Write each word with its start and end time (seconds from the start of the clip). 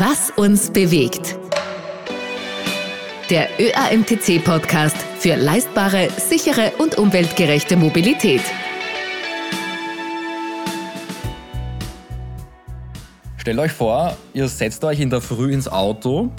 Was 0.00 0.30
uns 0.34 0.70
bewegt. 0.70 1.36
Der 3.28 3.50
ÖAMTC-Podcast 3.60 4.96
für 5.18 5.36
leistbare, 5.36 6.08
sichere 6.16 6.72
und 6.78 6.96
umweltgerechte 6.96 7.76
Mobilität. 7.76 8.40
Stellt 13.36 13.58
euch 13.58 13.72
vor, 13.72 14.16
ihr 14.32 14.48
setzt 14.48 14.82
euch 14.84 15.00
in 15.00 15.10
der 15.10 15.20
Früh 15.20 15.52
ins 15.52 15.68
Auto, 15.68 16.30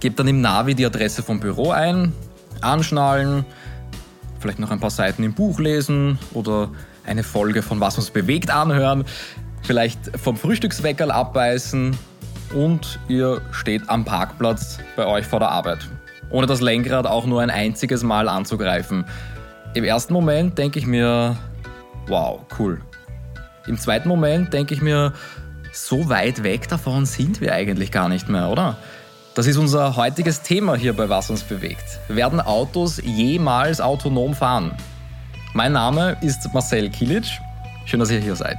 gebt 0.00 0.18
dann 0.18 0.26
im 0.26 0.40
Navi 0.40 0.74
die 0.74 0.84
Adresse 0.84 1.22
vom 1.22 1.38
Büro 1.38 1.70
ein, 1.70 2.12
anschnallen, 2.62 3.46
vielleicht 4.40 4.58
noch 4.58 4.72
ein 4.72 4.80
paar 4.80 4.90
Seiten 4.90 5.22
im 5.22 5.34
Buch 5.34 5.60
lesen 5.60 6.18
oder 6.34 6.72
eine 7.06 7.22
Folge 7.22 7.62
von 7.62 7.78
Was 7.78 7.96
uns 7.96 8.10
bewegt 8.10 8.50
anhören, 8.50 9.04
vielleicht 9.62 10.00
vom 10.18 10.36
Frühstücksweckerl 10.36 11.12
abbeißen 11.12 11.96
und 12.52 12.98
ihr 13.08 13.40
steht 13.52 13.88
am 13.88 14.04
Parkplatz 14.04 14.78
bei 14.96 15.06
euch 15.06 15.26
vor 15.26 15.38
der 15.40 15.50
Arbeit, 15.50 15.78
ohne 16.30 16.46
das 16.46 16.60
Lenkrad 16.60 17.06
auch 17.06 17.26
nur 17.26 17.40
ein 17.40 17.50
einziges 17.50 18.02
Mal 18.02 18.28
anzugreifen. 18.28 19.04
Im 19.74 19.84
ersten 19.84 20.12
Moment 20.12 20.58
denke 20.58 20.78
ich 20.78 20.86
mir, 20.86 21.36
wow, 22.06 22.40
cool. 22.58 22.80
Im 23.66 23.78
zweiten 23.78 24.08
Moment 24.08 24.52
denke 24.52 24.74
ich 24.74 24.80
mir, 24.80 25.12
so 25.72 26.08
weit 26.08 26.42
weg 26.42 26.68
davon 26.68 27.06
sind 27.06 27.40
wir 27.40 27.54
eigentlich 27.54 27.92
gar 27.92 28.08
nicht 28.08 28.28
mehr, 28.28 28.48
oder? 28.48 28.76
Das 29.34 29.46
ist 29.46 29.56
unser 29.56 29.94
heutiges 29.94 30.42
Thema 30.42 30.74
hier 30.74 30.94
bei 30.94 31.08
Was 31.08 31.30
uns 31.30 31.42
bewegt. 31.42 32.00
Werden 32.08 32.40
Autos 32.40 33.00
jemals 33.04 33.80
autonom 33.80 34.34
fahren? 34.34 34.72
Mein 35.54 35.72
Name 35.72 36.16
ist 36.22 36.52
Marcel 36.52 36.90
Kilic. 36.90 37.26
Schön, 37.84 38.00
dass 38.00 38.10
ihr 38.10 38.20
hier 38.20 38.34
seid. 38.34 38.58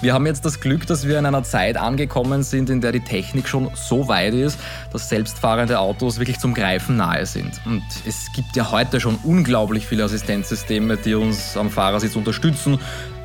Wir 0.00 0.14
haben 0.14 0.26
jetzt 0.26 0.44
das 0.44 0.60
Glück, 0.60 0.86
dass 0.86 1.08
wir 1.08 1.18
in 1.18 1.26
einer 1.26 1.42
Zeit 1.42 1.76
angekommen 1.76 2.44
sind, 2.44 2.70
in 2.70 2.80
der 2.80 2.92
die 2.92 3.00
Technik 3.00 3.48
schon 3.48 3.68
so 3.74 4.06
weit 4.06 4.32
ist, 4.32 4.56
dass 4.92 5.08
selbstfahrende 5.08 5.80
Autos 5.80 6.20
wirklich 6.20 6.38
zum 6.38 6.54
Greifen 6.54 6.96
nahe 6.96 7.26
sind. 7.26 7.60
Und 7.66 7.82
es 8.06 8.30
gibt 8.32 8.54
ja 8.54 8.70
heute 8.70 9.00
schon 9.00 9.16
unglaublich 9.24 9.88
viele 9.88 10.04
Assistenzsysteme, 10.04 10.98
die 10.98 11.14
uns 11.14 11.56
am 11.56 11.68
Fahrersitz 11.68 12.14
unterstützen, 12.14 12.78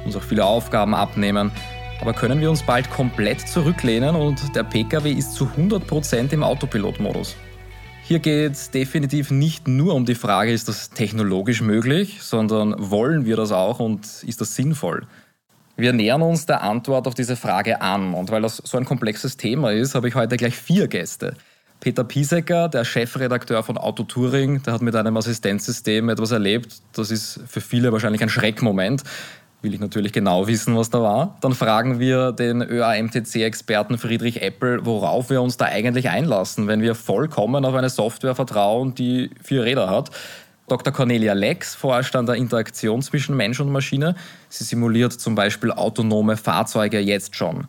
uns 0.03 0.15
auch 0.15 0.23
viele 0.23 0.45
Aufgaben 0.45 0.95
abnehmen. 0.95 1.51
Aber 2.01 2.13
können 2.13 2.41
wir 2.41 2.49
uns 2.49 2.63
bald 2.63 2.89
komplett 2.89 3.47
zurücklehnen 3.47 4.15
und 4.15 4.55
der 4.55 4.63
Pkw 4.63 5.11
ist 5.11 5.35
zu 5.35 5.45
100% 5.55 6.33
im 6.33 6.41
Autopilotmodus? 6.41 7.35
Hier 8.05 8.17
geht 8.17 8.53
es 8.53 8.71
definitiv 8.71 9.29
nicht 9.29 9.67
nur 9.67 9.93
um 9.93 10.05
die 10.05 10.15
Frage, 10.15 10.51
ist 10.51 10.67
das 10.67 10.89
technologisch 10.89 11.61
möglich, 11.61 12.17
sondern 12.21 12.75
wollen 12.77 13.25
wir 13.25 13.35
das 13.35 13.51
auch 13.51 13.79
und 13.79 14.05
ist 14.23 14.41
das 14.41 14.55
sinnvoll? 14.55 15.05
Wir 15.75 15.91
nähern 15.91 16.21
uns 16.21 16.45
der 16.45 16.61
Antwort 16.61 17.07
auf 17.07 17.15
diese 17.15 17.35
Frage 17.35 17.81
an. 17.81 18.13
Und 18.13 18.29
weil 18.31 18.41
das 18.41 18.57
so 18.57 18.77
ein 18.77 18.85
komplexes 18.85 19.37
Thema 19.37 19.71
ist, 19.71 19.95
habe 19.95 20.07
ich 20.07 20.15
heute 20.15 20.37
gleich 20.37 20.55
vier 20.55 20.87
Gäste. 20.87 21.35
Peter 21.79 22.03
Piesecker, 22.03 22.69
der 22.69 22.85
Chefredakteur 22.85 23.63
von 23.63 23.77
Auto 23.77 24.03
Touring, 24.03 24.63
der 24.63 24.73
hat 24.73 24.81
mit 24.81 24.95
einem 24.95 25.17
Assistenzsystem 25.17 26.07
etwas 26.09 26.31
erlebt. 26.31 26.75
Das 26.93 27.11
ist 27.11 27.41
für 27.47 27.59
viele 27.59 27.91
wahrscheinlich 27.91 28.21
ein 28.21 28.29
Schreckmoment. 28.29 29.03
Will 29.61 29.73
ich 29.73 29.79
natürlich 29.79 30.13
genau 30.13 30.47
wissen, 30.47 30.77
was 30.77 30.89
da 30.89 31.01
war. 31.01 31.37
Dann 31.41 31.53
fragen 31.53 31.99
wir 31.99 32.33
den 32.33 32.61
ÖAMTC-Experten 32.61 33.97
Friedrich 33.97 34.41
Eppel, 34.41 34.85
worauf 34.85 35.29
wir 35.29 35.41
uns 35.41 35.57
da 35.57 35.65
eigentlich 35.65 36.09
einlassen, 36.09 36.67
wenn 36.67 36.81
wir 36.81 36.95
vollkommen 36.95 37.65
auf 37.65 37.73
eine 37.73 37.89
Software 37.89 38.35
vertrauen, 38.35 38.93
die 38.93 39.31
vier 39.41 39.63
Räder 39.63 39.89
hat. 39.89 40.11
Dr. 40.67 40.93
Cornelia 40.93 41.33
Lex 41.33 41.75
forscht 41.75 42.15
an 42.15 42.25
der 42.25 42.35
Interaktion 42.35 43.01
zwischen 43.01 43.35
Mensch 43.35 43.59
und 43.59 43.71
Maschine. 43.71 44.15
Sie 44.49 44.63
simuliert 44.63 45.13
zum 45.13 45.35
Beispiel 45.35 45.71
autonome 45.71 46.37
Fahrzeuge 46.37 46.99
jetzt 46.99 47.35
schon. 47.35 47.67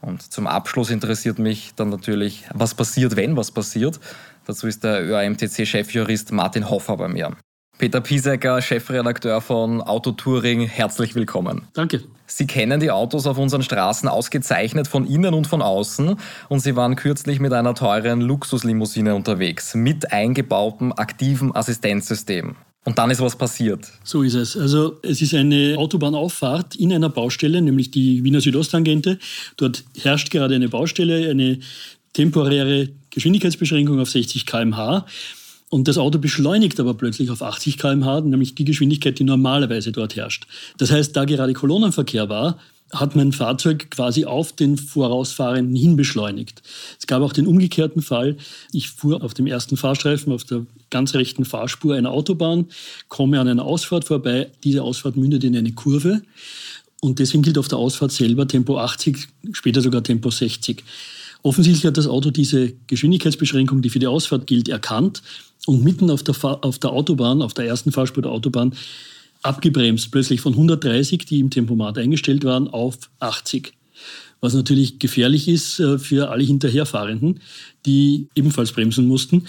Und 0.00 0.32
zum 0.32 0.48
Abschluss 0.48 0.90
interessiert 0.90 1.38
mich 1.38 1.74
dann 1.76 1.88
natürlich, 1.88 2.44
was 2.52 2.74
passiert, 2.74 3.14
wenn 3.14 3.36
was 3.36 3.52
passiert. 3.52 4.00
Dazu 4.46 4.66
ist 4.66 4.82
der 4.82 5.04
ÖAMTC-Chefjurist 5.04 6.32
Martin 6.32 6.68
Hoffer 6.68 6.96
bei 6.96 7.06
mir. 7.06 7.36
Peter 7.78 8.00
Piesecker, 8.00 8.62
Chefredakteur 8.62 9.40
von 9.40 9.80
Auto 9.80 10.12
Touring, 10.12 10.60
herzlich 10.66 11.14
willkommen. 11.14 11.62
Danke. 11.72 12.02
Sie 12.26 12.46
kennen 12.46 12.80
die 12.80 12.90
Autos 12.90 13.26
auf 13.26 13.38
unseren 13.38 13.62
Straßen 13.62 14.08
ausgezeichnet 14.08 14.88
von 14.88 15.06
innen 15.06 15.34
und 15.34 15.46
von 15.46 15.62
außen 15.62 16.16
und 16.48 16.60
Sie 16.60 16.76
waren 16.76 16.96
kürzlich 16.96 17.40
mit 17.40 17.52
einer 17.52 17.74
teuren 17.74 18.20
Luxuslimousine 18.20 19.14
unterwegs 19.14 19.74
mit 19.74 20.12
eingebautem 20.12 20.92
aktiven 20.92 21.54
Assistenzsystem. 21.54 22.56
Und 22.84 22.98
dann 22.98 23.10
ist 23.10 23.20
was 23.20 23.36
passiert. 23.36 23.86
So 24.02 24.22
ist 24.22 24.34
es. 24.34 24.56
Also 24.56 24.98
es 25.02 25.22
ist 25.22 25.34
eine 25.34 25.76
Autobahnauffahrt 25.78 26.74
in 26.74 26.92
einer 26.92 27.08
Baustelle, 27.08 27.62
nämlich 27.62 27.90
die 27.90 28.24
Wiener 28.24 28.40
Südosttangente. 28.40 29.18
Dort 29.56 29.84
herrscht 30.00 30.30
gerade 30.30 30.54
eine 30.56 30.68
Baustelle, 30.68 31.30
eine 31.30 31.60
temporäre 32.12 32.88
Geschwindigkeitsbeschränkung 33.10 34.00
auf 34.00 34.10
60 34.10 34.46
km/h. 34.46 35.06
Und 35.72 35.88
das 35.88 35.96
Auto 35.96 36.18
beschleunigt 36.18 36.78
aber 36.80 36.92
plötzlich 36.92 37.30
auf 37.30 37.40
80 37.40 37.78
km/h, 37.78 38.20
nämlich 38.20 38.54
die 38.54 38.66
Geschwindigkeit, 38.66 39.18
die 39.18 39.24
normalerweise 39.24 39.90
dort 39.90 40.16
herrscht. 40.16 40.46
Das 40.76 40.90
heißt, 40.90 41.16
da 41.16 41.24
gerade 41.24 41.54
Kolonnenverkehr 41.54 42.28
war, 42.28 42.58
hat 42.92 43.16
mein 43.16 43.32
Fahrzeug 43.32 43.90
quasi 43.90 44.26
auf 44.26 44.52
den 44.52 44.76
Vorausfahrenden 44.76 45.74
hin 45.74 45.96
beschleunigt. 45.96 46.60
Es 47.00 47.06
gab 47.06 47.22
auch 47.22 47.32
den 47.32 47.46
umgekehrten 47.46 48.02
Fall. 48.02 48.36
Ich 48.74 48.90
fuhr 48.90 49.24
auf 49.24 49.32
dem 49.32 49.46
ersten 49.46 49.78
Fahrstreifen 49.78 50.30
auf 50.30 50.44
der 50.44 50.66
ganz 50.90 51.14
rechten 51.14 51.46
Fahrspur 51.46 51.94
einer 51.94 52.10
Autobahn, 52.10 52.66
komme 53.08 53.40
an 53.40 53.48
einer 53.48 53.64
Ausfahrt 53.64 54.04
vorbei. 54.04 54.50
Diese 54.64 54.82
Ausfahrt 54.82 55.16
mündet 55.16 55.42
in 55.42 55.56
eine 55.56 55.72
Kurve. 55.72 56.20
Und 57.00 57.18
deswegen 57.18 57.42
gilt 57.42 57.56
auf 57.56 57.68
der 57.68 57.78
Ausfahrt 57.78 58.12
selber 58.12 58.46
Tempo 58.46 58.76
80, 58.76 59.26
später 59.52 59.80
sogar 59.80 60.02
Tempo 60.02 60.30
60. 60.30 60.84
Offensichtlich 61.42 61.86
hat 61.86 61.96
das 61.96 62.06
Auto 62.06 62.30
diese 62.30 62.74
Geschwindigkeitsbeschränkung, 62.88 63.80
die 63.80 63.88
für 63.88 63.98
die 63.98 64.06
Ausfahrt 64.06 64.46
gilt, 64.46 64.68
erkannt 64.68 65.22
und 65.66 65.84
mitten 65.84 66.10
auf 66.10 66.22
der, 66.22 66.34
auf 66.42 66.78
der 66.78 66.90
Autobahn, 66.90 67.42
auf 67.42 67.54
der 67.54 67.66
ersten 67.66 67.92
Fahrspur 67.92 68.22
der 68.22 68.32
Autobahn, 68.32 68.74
abgebremst, 69.42 70.10
plötzlich 70.10 70.40
von 70.40 70.52
130, 70.52 71.24
die 71.26 71.40
im 71.40 71.50
Tempomat 71.50 71.98
eingestellt 71.98 72.44
waren, 72.44 72.68
auf 72.68 72.96
80. 73.20 73.72
Was 74.40 74.54
natürlich 74.54 74.98
gefährlich 74.98 75.46
ist 75.46 75.78
äh, 75.78 75.98
für 75.98 76.30
alle 76.30 76.42
Hinterherfahrenden, 76.42 77.40
die 77.86 78.26
ebenfalls 78.34 78.72
bremsen 78.72 79.06
mussten. 79.06 79.46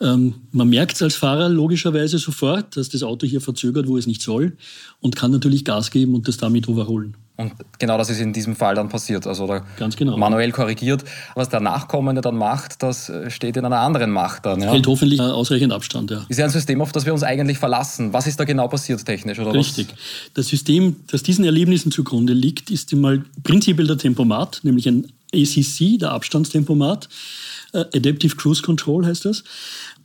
Ähm, 0.00 0.34
man 0.52 0.68
merkt 0.68 0.94
es 0.94 1.02
als 1.02 1.16
Fahrer 1.16 1.48
logischerweise 1.48 2.18
sofort, 2.18 2.76
dass 2.76 2.88
das 2.88 3.02
Auto 3.02 3.26
hier 3.26 3.40
verzögert, 3.40 3.88
wo 3.88 3.96
es 3.96 4.06
nicht 4.06 4.22
soll 4.22 4.56
und 5.00 5.16
kann 5.16 5.32
natürlich 5.32 5.64
Gas 5.64 5.90
geben 5.90 6.14
und 6.14 6.28
das 6.28 6.36
damit 6.36 6.68
überholen. 6.68 7.16
Und 7.36 7.52
genau 7.78 7.98
das 7.98 8.08
ist 8.08 8.20
in 8.20 8.32
diesem 8.32 8.56
Fall 8.56 8.74
dann 8.74 8.88
passiert. 8.88 9.26
Also 9.26 9.46
da 9.46 9.62
Ganz 9.76 9.96
genau. 9.96 10.16
manuell 10.16 10.52
korrigiert. 10.52 11.04
Was 11.34 11.50
der 11.50 11.60
Nachkommende 11.60 12.22
dann 12.22 12.36
macht, 12.36 12.82
das 12.82 13.10
äh, 13.10 13.30
steht 13.30 13.58
in 13.58 13.64
einer 13.66 13.80
anderen 13.80 14.10
Macht 14.10 14.46
dann. 14.46 14.62
Ja? 14.62 14.72
Hält 14.72 14.86
hoffentlich 14.86 15.20
ausreichend 15.20 15.72
Abstand, 15.72 16.10
ja. 16.10 16.24
Ist 16.28 16.38
ja 16.38 16.46
ein 16.46 16.50
System, 16.50 16.80
auf 16.80 16.92
das 16.92 17.04
wir 17.04 17.12
uns 17.12 17.22
eigentlich 17.22 17.58
verlassen. 17.58 18.14
Was 18.14 18.26
ist 18.26 18.40
da 18.40 18.44
genau 18.44 18.68
passiert 18.68 19.04
technisch? 19.04 19.38
Oder 19.38 19.52
Richtig. 19.52 19.88
Was? 19.90 19.98
Das 20.32 20.48
System, 20.48 20.96
das 21.08 21.22
diesen 21.22 21.44
Erlebnissen 21.44 21.90
zugrunde 21.90 22.32
liegt, 22.32 22.70
ist 22.70 22.90
einmal 22.94 23.22
prinzipiell 23.42 23.86
der 23.86 23.98
Tempomat, 23.98 24.60
nämlich 24.62 24.88
ein 24.88 25.12
ACC, 25.34 25.98
der 25.98 26.12
Abstandstempomat. 26.12 27.08
Uh, 27.74 27.80
Adaptive 27.94 28.36
Cruise 28.36 28.62
Control 28.62 29.04
heißt 29.04 29.26
das, 29.26 29.44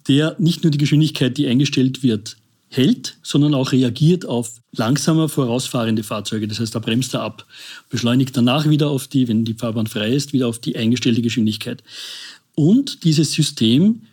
der 0.08 0.36
nicht 0.40 0.63
nur 0.63 0.72
die 0.72 0.78
Geschwindigkeit, 0.78 1.38
die 1.38 1.48
eingestellt 1.48 2.03
wird, 2.03 2.36
hält, 2.71 3.17
sondern 3.21 3.53
auch 3.53 3.73
reagiert 3.73 4.25
auf 4.25 4.61
langsamer 4.71 5.27
vorausfahrende 5.27 6.03
Fahrzeuge. 6.03 6.47
Das 6.47 6.59
heißt, 6.59 6.73
da 6.73 6.79
bremst 6.79 7.13
er 7.13 7.21
ab, 7.21 7.45
beschleunigt 7.89 8.35
danach 8.35 8.69
wieder 8.69 8.89
auf 8.89 9.07
die, 9.07 9.27
wenn 9.27 9.43
die 9.43 9.53
Fahrbahn 9.53 9.87
frei 9.87 10.11
ist, 10.11 10.31
wieder 10.31 10.47
auf 10.47 10.57
die 10.57 10.77
eingestellte 10.77 11.21
Geschwindigkeit. 11.21 11.83
Und 12.55 13.03
dieses 13.03 13.33
System 13.33 14.03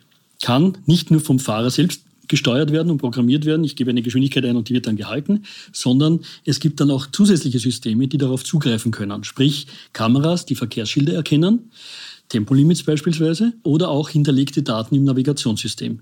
kann 0.41 0.77
nicht 0.85 1.09
nur 1.09 1.21
vom 1.21 1.39
Fahrer 1.39 1.69
selbst 1.69 2.01
gesteuert 2.27 2.71
werden 2.71 2.91
und 2.91 2.99
programmiert 2.99 3.45
werden. 3.45 3.63
Ich 3.63 3.75
gebe 3.75 3.89
eine 3.89 4.01
Geschwindigkeit 4.01 4.45
ein 4.45 4.57
und 4.57 4.69
die 4.69 4.73
wird 4.73 4.87
dann 4.87 4.97
gehalten, 4.97 5.45
sondern 5.71 6.19
es 6.45 6.59
gibt 6.59 6.79
dann 6.79 6.91
auch 6.91 7.07
zusätzliche 7.07 7.59
Systeme, 7.59 8.07
die 8.07 8.17
darauf 8.17 8.43
zugreifen 8.43 8.91
können. 8.91 9.23
Sprich 9.23 9.67
Kameras, 9.93 10.45
die 10.45 10.55
Verkehrsschilder 10.55 11.13
erkennen 11.13 11.71
Tempolimits 12.29 12.83
beispielsweise 12.83 13.53
oder 13.63 13.89
auch 13.89 14.09
hinterlegte 14.09 14.61
Daten 14.61 14.95
im 14.95 15.03
Navigationssystem. 15.03 16.01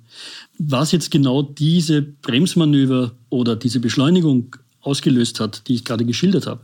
Was 0.58 0.92
jetzt 0.92 1.10
genau 1.10 1.42
diese 1.42 2.02
Bremsmanöver 2.02 3.14
oder 3.30 3.56
diese 3.56 3.80
Beschleunigung 3.80 4.56
ausgelöst 4.82 5.40
hat, 5.40 5.68
die 5.68 5.76
ich 5.76 5.86
gerade 5.86 6.06
geschildert 6.06 6.46
habe, 6.46 6.62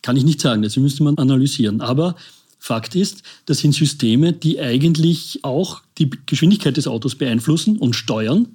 kann 0.00 0.16
ich 0.16 0.24
nicht 0.24 0.40
sagen. 0.40 0.62
Das 0.62 0.76
müsste 0.76 1.02
man 1.02 1.18
analysieren. 1.18 1.80
Aber 1.80 2.16
Fakt 2.58 2.94
ist, 2.94 3.22
das 3.46 3.58
sind 3.58 3.74
Systeme, 3.74 4.32
die 4.32 4.60
eigentlich 4.60 5.40
auch 5.42 5.82
die 5.98 6.10
Geschwindigkeit 6.26 6.76
des 6.76 6.86
Autos 6.86 7.16
beeinflussen 7.16 7.76
und 7.76 7.94
steuern. 7.94 8.48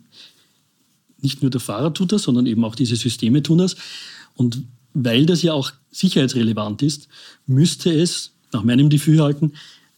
Nicht 1.21 1.41
nur 1.41 1.51
der 1.51 1.61
Fahrer 1.61 1.93
tut 1.93 2.11
das, 2.11 2.23
sondern 2.23 2.45
eben 2.45 2.63
auch 2.63 2.75
diese 2.75 2.95
Systeme 2.95 3.43
tun 3.43 3.59
das. 3.59 3.75
Und 4.35 4.63
weil 4.93 5.25
das 5.25 5.41
ja 5.41 5.53
auch 5.53 5.71
sicherheitsrelevant 5.91 6.81
ist, 6.81 7.07
müsste 7.45 7.91
es 7.91 8.31
nach 8.51 8.63
meinem 8.63 8.89
Dafürhalten 8.89 9.53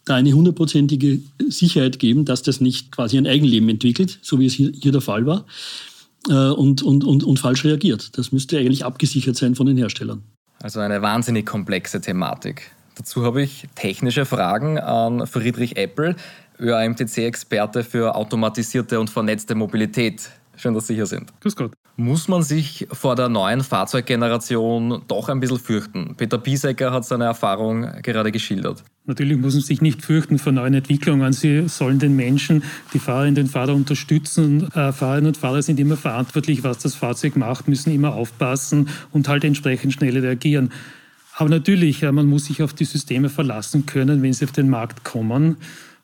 da 0.10 0.16
eine 0.16 0.34
hundertprozentige 0.34 1.20
Sicherheit 1.50 2.00
geben, 2.00 2.26
dass 2.26 2.42
das 2.42 2.62
nicht 2.62 2.92
quasi 2.92 3.18
ein 3.18 3.28
Eigenleben 3.28 3.70
entwickelt, 3.70 4.20
so 4.22 4.40
wie 4.40 4.46
es 4.46 4.54
hier, 4.54 4.72
hier 4.74 4.92
der 4.92 5.02
Fall 5.02 5.26
war, 5.26 5.46
äh, 6.30 6.34
und, 6.34 6.82
und, 6.82 7.04
und, 7.04 7.24
und 7.24 7.40
falsch 7.40 7.64
reagiert. 7.64 8.18
Das 8.18 8.32
müsste 8.32 8.58
eigentlich 8.58 8.86
abgesichert 8.86 9.36
sein 9.36 9.56
von 9.56 9.68
den 9.68 9.78
Herstellern. 9.78 10.24
Also 10.62 10.80
eine 10.80 11.02
wahnsinnig 11.02 11.46
komplexe 11.46 12.02
Thematik. 12.02 12.72
Dazu 12.96 13.24
habe 13.24 13.42
ich 13.42 13.68
technische 13.76 14.26
Fragen 14.26 14.78
an 14.78 15.26
Friedrich 15.26 15.78
Eppel, 15.78 16.16
ÖAMTC-Experte 16.60 17.84
für 17.84 18.16
automatisierte 18.16 19.00
und 19.00 19.10
vernetzte 19.10 19.56
Mobilität. 19.56 20.30
Schön, 20.58 20.74
dass 20.74 20.88
Sie 20.88 20.96
hier 20.96 21.06
sind. 21.06 21.32
Grüß 21.40 21.56
Gott. 21.56 21.72
Muss 22.00 22.30
man 22.30 22.44
sich 22.44 22.88
vor 22.94 23.18
der 23.18 23.28
neuen 23.28 23.62
Fahrzeuggeneration 23.62 25.02
doch 25.10 25.28
ein 25.28 25.42
bisschen 25.42 25.60
fürchten? 25.60 26.16
Peter 26.16 26.38
Piesecker 26.38 26.94
hat 26.94 27.04
seine 27.04 27.26
Erfahrung 27.26 27.90
gerade 28.02 28.32
geschildert. 28.32 28.86
Natürlich 29.06 29.38
muss 29.38 29.56
man 29.56 29.64
sich 29.64 29.82
nicht 29.82 30.02
fürchten 30.02 30.40
vor 30.40 30.54
neuen 30.54 30.76
Entwicklungen. 30.76 31.34
Sie 31.34 31.68
sollen 31.68 32.00
den 32.00 32.16
Menschen, 32.16 32.64
die 32.94 33.00
Fahrerinnen 33.00 33.44
und 33.44 33.50
Fahrer 33.50 33.76
unterstützen. 33.76 34.72
Äh, 34.72 34.94
Fahrerinnen 34.94 35.28
und 35.28 35.36
Fahrer 35.36 35.62
sind 35.62 35.78
immer 35.78 35.98
verantwortlich, 35.98 36.64
was 36.64 36.78
das 36.78 36.96
Fahrzeug 36.96 37.36
macht, 37.36 37.68
müssen 37.68 37.94
immer 37.94 38.14
aufpassen 38.14 38.88
und 39.12 39.28
halt 39.28 39.44
entsprechend 39.44 39.92
schnell 39.92 40.18
reagieren. 40.18 40.72
Aber 41.36 41.50
natürlich, 41.50 42.04
man 42.04 42.28
muss 42.28 42.46
sich 42.46 42.64
auf 42.64 42.72
die 42.72 42.86
Systeme 42.86 43.28
verlassen 43.28 43.86
können, 43.86 44.22
wenn 44.22 44.32
sie 44.32 44.46
auf 44.46 44.54
den 44.54 44.70
Markt 44.70 45.04
kommen. 45.04 45.58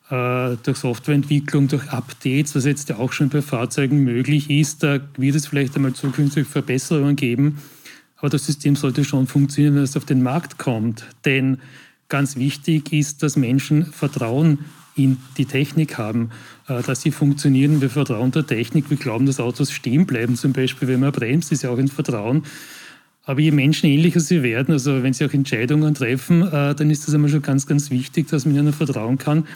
Äh, 0.08 0.56
durch 0.62 0.76
Softwareentwicklung, 0.78 1.66
durch 1.66 1.88
Updates, 1.90 2.54
was 2.54 2.64
jetzt 2.64 2.88
ja 2.88 2.98
auch 2.98 3.12
schon 3.12 3.28
bei 3.28 3.42
Fahrzeugen 3.42 4.04
möglich 4.04 4.50
ist, 4.50 4.84
da 4.84 5.00
wird 5.16 5.34
es 5.34 5.48
vielleicht 5.48 5.74
einmal 5.74 5.94
zukünftig 5.94 6.46
Verbesserungen 6.46 7.16
geben. 7.16 7.58
Aber 8.18 8.28
das 8.28 8.46
System 8.46 8.76
sollte 8.76 9.04
schon 9.04 9.26
funktionieren, 9.26 9.74
wenn 9.74 9.82
es 9.82 9.96
auf 9.96 10.04
den 10.04 10.22
Markt 10.22 10.58
kommt. 10.58 11.04
Denn 11.24 11.58
ganz 12.08 12.36
wichtig 12.36 12.92
ist, 12.92 13.24
dass 13.24 13.36
Menschen 13.36 13.84
Vertrauen 13.86 14.60
in 14.94 15.18
die 15.36 15.44
Technik 15.44 15.98
haben, 15.98 16.30
äh, 16.68 16.82
dass 16.82 17.02
sie 17.02 17.10
funktionieren. 17.10 17.80
Wir 17.80 17.90
vertrauen 17.90 18.30
der 18.30 18.46
Technik. 18.46 18.88
Wir 18.90 18.96
glauben, 18.96 19.26
dass 19.26 19.40
Autos 19.40 19.72
stehen 19.72 20.06
bleiben, 20.06 20.36
zum 20.36 20.52
Beispiel, 20.52 20.86
wenn 20.86 21.00
man 21.00 21.10
bremst, 21.10 21.50
ist 21.50 21.62
ja 21.64 21.70
auch 21.70 21.78
ein 21.78 21.88
Vertrauen. 21.88 22.44
Aber 23.24 23.40
je 23.40 23.50
menschenähnlicher 23.50 24.20
sie 24.20 24.44
werden, 24.44 24.72
also 24.72 25.02
wenn 25.02 25.12
sie 25.12 25.24
auch 25.24 25.32
Entscheidungen 25.32 25.94
treffen, 25.94 26.42
äh, 26.42 26.76
dann 26.76 26.90
ist 26.90 27.08
das 27.08 27.14
einmal 27.14 27.28
schon 27.28 27.42
ganz, 27.42 27.66
ganz 27.66 27.90
wichtig, 27.90 28.28
dass 28.28 28.46
man 28.46 28.54
ihnen 28.54 28.72
vertrauen 28.72 29.18
kann. 29.18 29.48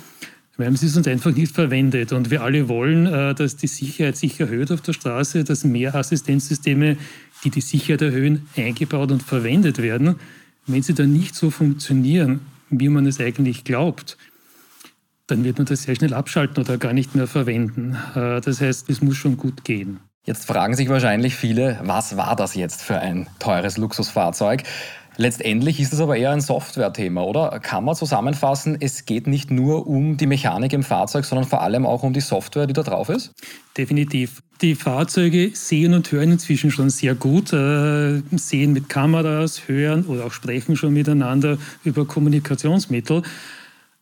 Wir 0.60 0.66
haben 0.66 0.76
sie 0.76 0.88
sonst 0.88 1.08
einfach 1.08 1.34
nicht 1.34 1.54
verwendet. 1.54 2.12
Und 2.12 2.30
wir 2.30 2.42
alle 2.42 2.68
wollen, 2.68 3.06
äh, 3.06 3.34
dass 3.34 3.56
die 3.56 3.66
Sicherheit 3.66 4.16
sich 4.16 4.38
erhöht 4.38 4.70
auf 4.70 4.82
der 4.82 4.92
Straße, 4.92 5.42
dass 5.42 5.64
mehr 5.64 5.94
Assistenzsysteme, 5.94 6.98
die 7.42 7.50
die 7.50 7.62
Sicherheit 7.62 8.02
erhöhen, 8.02 8.46
eingebaut 8.56 9.10
und 9.10 9.22
verwendet 9.22 9.80
werden. 9.80 10.16
Wenn 10.66 10.82
sie 10.82 10.92
dann 10.92 11.12
nicht 11.12 11.34
so 11.34 11.50
funktionieren, 11.50 12.40
wie 12.68 12.90
man 12.90 13.06
es 13.06 13.20
eigentlich 13.20 13.64
glaubt, 13.64 14.18
dann 15.26 15.44
wird 15.44 15.56
man 15.56 15.64
das 15.64 15.84
sehr 15.84 15.94
schnell 15.94 16.12
abschalten 16.12 16.62
oder 16.62 16.76
gar 16.76 16.92
nicht 16.92 17.14
mehr 17.14 17.26
verwenden. 17.26 17.96
Äh, 18.14 18.42
das 18.42 18.60
heißt, 18.60 18.90
es 18.90 19.00
muss 19.00 19.16
schon 19.16 19.38
gut 19.38 19.64
gehen. 19.64 20.00
Jetzt 20.26 20.46
fragen 20.46 20.76
sich 20.76 20.90
wahrscheinlich 20.90 21.36
viele, 21.36 21.80
was 21.82 22.18
war 22.18 22.36
das 22.36 22.54
jetzt 22.54 22.82
für 22.82 22.98
ein 22.98 23.26
teures 23.38 23.78
Luxusfahrzeug? 23.78 24.64
Letztendlich 25.16 25.80
ist 25.80 25.92
es 25.92 26.00
aber 26.00 26.16
eher 26.16 26.30
ein 26.30 26.40
Software-Thema, 26.40 27.24
oder? 27.24 27.60
Kann 27.60 27.84
man 27.84 27.94
zusammenfassen, 27.94 28.76
es 28.80 29.04
geht 29.04 29.26
nicht 29.26 29.50
nur 29.50 29.86
um 29.86 30.16
die 30.16 30.26
Mechanik 30.26 30.72
im 30.72 30.82
Fahrzeug, 30.82 31.24
sondern 31.24 31.46
vor 31.46 31.62
allem 31.62 31.84
auch 31.84 32.02
um 32.02 32.12
die 32.12 32.20
Software, 32.20 32.66
die 32.66 32.72
da 32.72 32.82
drauf 32.82 33.08
ist? 33.08 33.32
Definitiv. 33.76 34.42
Die 34.62 34.74
Fahrzeuge 34.74 35.50
sehen 35.54 35.94
und 35.94 36.10
hören 36.12 36.32
inzwischen 36.32 36.70
schon 36.70 36.90
sehr 36.90 37.14
gut, 37.14 37.52
äh, 37.52 38.22
sehen 38.32 38.72
mit 38.72 38.88
Kameras, 38.88 39.68
hören 39.68 40.04
oder 40.04 40.26
auch 40.26 40.32
sprechen 40.32 40.76
schon 40.76 40.92
miteinander 40.92 41.58
über 41.84 42.06
Kommunikationsmittel. 42.06 43.22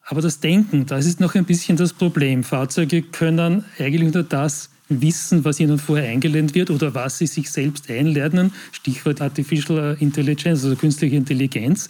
Aber 0.04 0.22
das 0.22 0.40
Denken, 0.40 0.86
das 0.86 1.06
ist 1.06 1.20
noch 1.20 1.34
ein 1.34 1.44
bisschen 1.44 1.76
das 1.76 1.92
Problem. 1.92 2.42
Fahrzeuge 2.42 3.02
können 3.02 3.64
eigentlich 3.78 4.14
nur 4.14 4.22
das 4.22 4.70
wissen, 4.88 5.44
was 5.44 5.60
ihnen 5.60 5.78
vorher 5.78 6.10
eingelernt 6.10 6.54
wird 6.54 6.70
oder 6.70 6.94
was 6.94 7.18
sie 7.18 7.26
sich 7.26 7.50
selbst 7.50 7.90
einlernen. 7.90 8.52
Stichwort 8.72 9.20
Artificial 9.20 9.96
Intelligence, 10.00 10.64
also 10.64 10.76
künstliche 10.76 11.16
Intelligenz. 11.16 11.88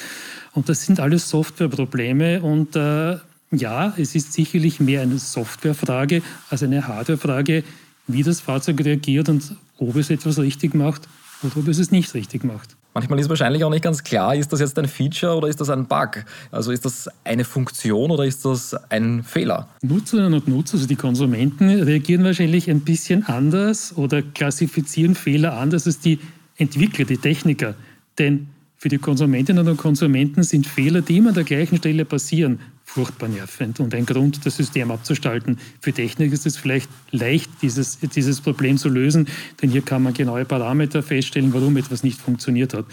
Und 0.53 0.69
das 0.69 0.85
sind 0.85 1.01
alles 1.01 1.29
Softwareprobleme. 1.29 2.43
Und 2.43 2.77
äh, 2.77 3.19
ja, 3.51 3.95
es 3.97 4.15
ist 4.15 4.33
sicherlich 4.33 4.81
mehr 4.81 5.03
eine 5.03 5.19
Softwarefrage 5.19 6.23
als 6.51 6.63
eine 6.63 6.87
Hardwarefrage, 6.87 7.65
wie 8.07 8.23
das 8.23 8.41
Fahrzeug 8.41 8.85
reagiert 8.85 9.29
und 9.29 9.55
ob 9.79 9.97
es 9.97 10.11
etwas 10.11 10.39
richtig 10.39 10.75
macht 10.75 11.09
oder 11.43 11.57
ob 11.57 11.69
es 11.69 11.79
es 11.79 11.91
nicht 11.91 12.15
richtig 12.15 12.45
macht. 12.45 12.77
Manchmal 12.95 13.21
ist 13.21 13.29
wahrscheinlich 13.29 13.63
auch 13.63 13.71
nicht 13.71 13.85
ganz 13.85 14.03
klar, 14.03 14.35
ist 14.35 14.53
das 14.53 14.61
jetzt 14.61 14.79
ein 14.79 14.89
Feature 14.89 15.37
oder 15.37 15.47
ist 15.47 15.61
das 15.61 15.71
ein 15.71 15.87
Bug? 15.87 16.25
Also 16.51 16.73
ist 16.73 16.85
das 16.85 17.09
eine 17.23 17.45
Funktion 17.45 18.11
oder 18.11 18.25
ist 18.25 18.45
das 18.45 18.75
ein 18.91 19.23
Fehler? 19.23 19.69
Nutzerinnen 19.83 20.35
und 20.35 20.49
Nutzer, 20.49 20.75
also 20.75 20.89
die 20.89 20.97
Konsumenten, 20.97 21.69
reagieren 21.69 22.25
wahrscheinlich 22.25 22.69
ein 22.69 22.81
bisschen 22.81 23.25
anders 23.27 23.97
oder 23.97 24.23
klassifizieren 24.23 25.15
Fehler 25.15 25.57
anders 25.59 25.87
als 25.87 26.01
die 26.01 26.19
Entwickler, 26.57 27.05
die 27.05 27.19
Techniker. 27.19 27.77
Denn 28.19 28.49
für 28.77 28.89
die 28.89 28.99
Konsumentinnen 28.99 29.69
und 29.69 29.77
Konsumenten 29.77 30.43
sind 30.43 30.67
Fehler, 30.67 31.03
die 31.03 31.19
immer 31.19 31.29
an 31.29 31.35
der 31.35 31.45
gleichen 31.45 31.79
Stelle 31.79 32.05
passieren, 32.05 32.59
furchtbar 32.89 33.29
nervend 33.29 33.81
und 33.81 33.95
ein 33.95 34.07
Grund, 34.07 34.47
das 34.47 34.57
System 34.57 34.91
abzuschalten. 34.91 35.59
Für 35.81 35.93
Technik 35.93 36.33
ist 36.33 36.47
es 36.47 36.57
vielleicht 36.57 36.89
leicht, 37.11 37.51
dieses, 37.61 37.99
dieses 38.01 38.41
Problem 38.41 38.79
zu 38.79 38.89
lösen, 38.89 39.29
denn 39.61 39.71
hier 39.71 39.83
kann 39.83 40.03
man 40.03 40.15
genaue 40.15 40.47
Parameter 40.47 41.03
feststellen, 41.03 41.53
warum 41.53 41.77
etwas 41.77 42.03
nicht 42.03 42.19
funktioniert 42.19 42.73
hat. 42.73 42.87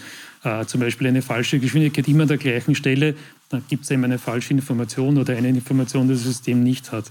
Äh, 0.44 0.66
zum 0.66 0.80
Beispiel 0.82 1.06
eine 1.06 1.22
falsche 1.22 1.58
Geschwindigkeit 1.58 2.06
immer 2.08 2.22
an 2.22 2.28
der 2.28 2.36
gleichen 2.36 2.74
Stelle, 2.74 3.14
dann 3.48 3.64
gibt 3.68 3.84
es 3.84 3.90
eben 3.90 4.04
eine 4.04 4.18
falsche 4.18 4.52
Information 4.52 5.16
oder 5.16 5.34
eine 5.34 5.48
Information, 5.48 6.08
die 6.08 6.14
das 6.14 6.24
System 6.24 6.62
nicht 6.62 6.92
hat. 6.92 7.10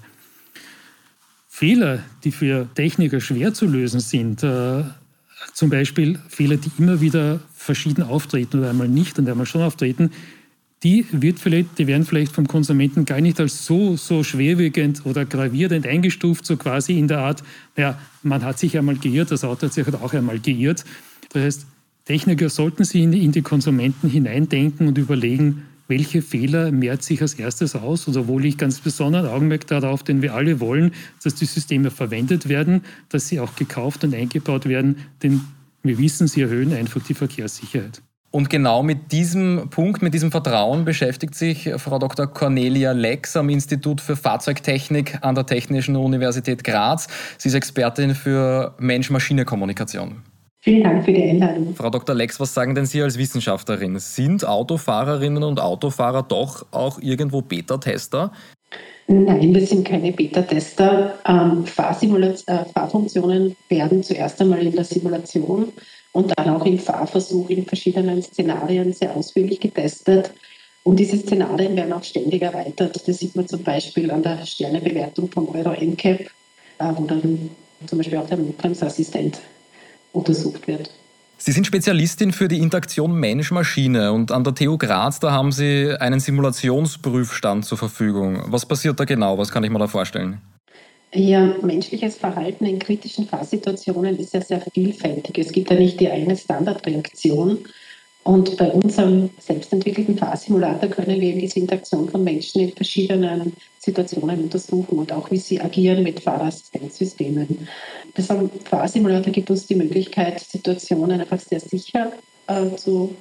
Fehler, 1.49 2.03
die 2.23 2.31
für 2.31 2.67
Techniker 2.75 3.19
schwer 3.19 3.53
zu 3.53 3.65
lösen 3.65 3.99
sind, 3.99 4.43
äh, 4.43 4.83
zum 5.53 5.69
Beispiel 5.71 6.19
Fehler, 6.29 6.57
die 6.57 6.71
immer 6.77 7.01
wieder 7.01 7.39
verschieden 7.53 8.03
auftreten 8.03 8.59
oder 8.59 8.69
einmal 8.69 8.87
nicht 8.87 9.17
und 9.17 9.27
einmal 9.27 9.47
schon 9.47 9.63
auftreten, 9.63 10.11
die, 10.85 11.03
wird 11.11 11.39
vielleicht, 11.39 11.79
die 11.79 11.87
werden 11.87 12.05
vielleicht 12.05 12.31
vom 12.31 12.47
Konsumenten 12.47 13.05
gar 13.05 13.19
nicht 13.19 13.39
als 13.39 13.65
so, 13.65 13.97
so 13.97 14.23
schwerwiegend 14.23 15.03
oder 15.03 15.25
gravierend 15.25 15.87
eingestuft, 15.87 16.45
so 16.45 16.57
quasi 16.57 16.99
in 16.99 17.07
der 17.07 17.21
Art, 17.21 17.43
naja, 17.75 17.99
man 18.21 18.43
hat 18.43 18.59
sich 18.59 18.77
einmal 18.77 18.95
geirrt, 18.95 19.31
das 19.31 19.43
Auto 19.43 19.65
hat 19.65 19.73
sich 19.73 19.83
halt 19.83 19.95
auch 19.95 20.13
einmal 20.13 20.37
geirrt. 20.37 20.85
Das 21.29 21.41
heißt, 21.41 21.65
Techniker 22.05 22.49
sollten 22.49 22.83
sich 22.83 23.01
in 23.01 23.11
die, 23.11 23.25
in 23.25 23.31
die 23.31 23.41
Konsumenten 23.41 24.07
hineindenken 24.07 24.87
und 24.87 24.99
überlegen, 24.99 25.63
welche 25.87 26.21
Fehler 26.21 26.71
mehrt 26.71 27.01
sich 27.01 27.19
als 27.19 27.33
erstes 27.33 27.75
aus 27.75 28.07
oder 28.07 28.27
wo 28.27 28.37
liegt 28.37 28.59
ganz 28.59 28.79
besonders 28.79 29.25
Augenmerk 29.25 29.65
darauf, 29.65 30.03
denn 30.03 30.21
wir 30.21 30.35
alle 30.35 30.59
wollen, 30.59 30.91
dass 31.23 31.33
die 31.33 31.45
Systeme 31.45 31.89
verwendet 31.89 32.47
werden, 32.47 32.81
dass 33.09 33.27
sie 33.27 33.39
auch 33.39 33.55
gekauft 33.55 34.03
und 34.03 34.13
eingebaut 34.13 34.67
werden, 34.67 34.97
denn 35.23 35.41
wir 35.81 35.97
wissen, 35.97 36.27
sie 36.27 36.41
erhöhen 36.41 36.73
einfach 36.73 37.01
die 37.01 37.15
Verkehrssicherheit. 37.15 38.03
Und 38.35 38.49
genau 38.49 38.83
mit 38.83 39.13
diesem 39.13 39.69
Punkt, 39.69 40.01
mit 40.01 40.13
diesem 40.13 40.29
Vertrauen 40.29 40.83
beschäftigt 40.83 41.35
sich 41.35 41.71
Frau 41.77 41.99
Dr. 41.99 42.27
Cornelia 42.27 42.91
Lex 42.91 43.37
am 43.37 43.47
Institut 43.47 44.01
für 44.01 44.17
Fahrzeugtechnik 44.17 45.19
an 45.21 45.35
der 45.35 45.45
Technischen 45.45 45.95
Universität 45.95 46.65
Graz. 46.65 47.07
Sie 47.37 47.47
ist 47.47 47.55
Expertin 47.55 48.13
für 48.13 48.75
Mensch-Maschine-Kommunikation. 48.77 50.17
Vielen 50.59 50.83
Dank 50.83 51.05
für 51.05 51.13
die 51.13 51.23
Einladung. 51.23 51.75
Frau 51.75 51.89
Dr. 51.89 52.13
Lex, 52.13 52.37
was 52.37 52.53
sagen 52.53 52.75
denn 52.75 52.85
Sie 52.85 53.01
als 53.01 53.17
Wissenschaftlerin? 53.17 53.97
Sind 53.99 54.45
Autofahrerinnen 54.45 55.41
und 55.41 55.61
Autofahrer 55.61 56.23
doch 56.23 56.65
auch 56.71 57.01
irgendwo 57.01 57.41
Beta-Tester? 57.41 58.33
Nein, 59.07 59.53
wir 59.53 59.65
sind 59.65 59.87
keine 59.87 60.11
Beta-Tester. 60.11 61.13
Ähm, 61.25 61.63
äh, 61.63 62.65
Fahrfunktionen 62.73 63.55
werden 63.69 64.03
zuerst 64.03 64.41
einmal 64.41 64.59
in 64.59 64.75
der 64.75 64.83
Simulation 64.83 65.71
und 66.15 66.31
dann 66.37 66.49
auch 66.49 66.65
im 66.65 66.79
Fahrversuch 66.79 67.49
in 67.49 67.65
verschiedenen 67.65 68.21
Szenarien 68.21 68.93
sehr 68.93 69.13
ausführlich 69.13 69.59
getestet. 69.59 70.31
Und 70.83 70.97
diese 70.97 71.17
Szenarien 71.17 71.75
werden 71.75 71.91
auch 71.91 72.05
ständig 72.05 72.41
erweitert. 72.41 72.95
Das 73.05 73.17
sieht 73.17 73.35
man 73.35 73.45
zum 73.49 73.61
Beispiel 73.63 74.09
an 74.09 74.23
der 74.23 74.45
Sternebewertung 74.45 75.29
vom 75.29 75.49
Euro 75.49 75.73
NCAP, 75.73 76.21
äh, 76.21 76.27
wo 76.95 77.03
dann 77.03 77.49
zum 77.85 77.97
Beispiel 77.97 78.17
auch 78.17 78.27
der 78.27 78.37
Notbremsassistent 78.37 79.41
untersucht 80.13 80.65
wird. 80.69 80.89
Sie 81.37 81.51
sind 81.51 81.67
Spezialistin 81.67 82.31
für 82.31 82.47
die 82.47 82.59
Interaktion 82.59 83.13
Mensch-Maschine 83.19 84.13
und 84.13 84.31
an 84.31 84.45
der 84.45 84.55
TU 84.55 84.77
Graz, 84.77 85.19
da 85.19 85.33
haben 85.33 85.51
Sie 85.51 85.93
einen 85.99 86.21
Simulationsprüfstand 86.21 87.65
zur 87.65 87.77
Verfügung. 87.77 88.41
Was 88.47 88.65
passiert 88.65 88.97
da 89.01 89.03
genau? 89.03 89.37
Was 89.37 89.51
kann 89.51 89.65
ich 89.65 89.69
mir 89.69 89.79
da 89.79 89.87
vorstellen? 89.87 90.39
Ja, 91.17 91.55
menschliches 91.61 92.17
Verhalten 92.17 92.65
in 92.65 92.77
kritischen 92.77 93.25
Fahrsituationen 93.25 94.19
ist 94.19 94.33
ja 94.33 94.41
sehr 94.41 94.59
vielfältig. 94.73 95.37
Es 95.37 95.53
gibt 95.53 95.71
ja 95.71 95.77
nicht 95.77 95.97
die 96.01 96.09
eine 96.09 96.35
Standardreaktion. 96.35 97.59
Und 98.23 98.57
bei 98.57 98.69
unserem 98.71 99.29
selbstentwickelten 99.39 100.17
Fahrsimulator 100.17 100.89
können 100.89 101.21
wir 101.21 101.33
diese 101.33 101.59
Interaktion 101.59 102.09
von 102.09 102.21
Menschen 102.21 102.61
in 102.61 102.73
verschiedenen 102.73 103.53
Situationen 103.79 104.43
untersuchen 104.43 104.99
und 104.99 105.13
auch 105.13 105.31
wie 105.31 105.37
sie 105.37 105.61
agieren 105.61 106.03
mit 106.03 106.19
Fahrassistenzsystemen. 106.19 107.65
Deshalb 108.17 108.49
Fahrsimulator 108.67 109.31
gibt 109.31 109.49
uns 109.49 109.67
die 109.67 109.75
Möglichkeit, 109.75 110.41
Situationen 110.41 111.21
einfach 111.21 111.39
sehr 111.39 111.61
sicher 111.61 112.11
äh, 112.47 112.75
zu, 112.75 113.15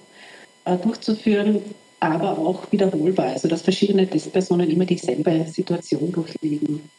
äh, 0.65 0.77
durchzuführen, 0.79 1.61
aber 2.01 2.39
auch 2.39 2.73
wiederholbar, 2.73 3.27
also 3.27 3.47
dass 3.47 3.63
verschiedene 3.63 4.09
Testpersonen 4.09 4.69
immer 4.69 4.85
dieselbe 4.85 5.47
Situation 5.47 6.11
durchleben. 6.11 6.91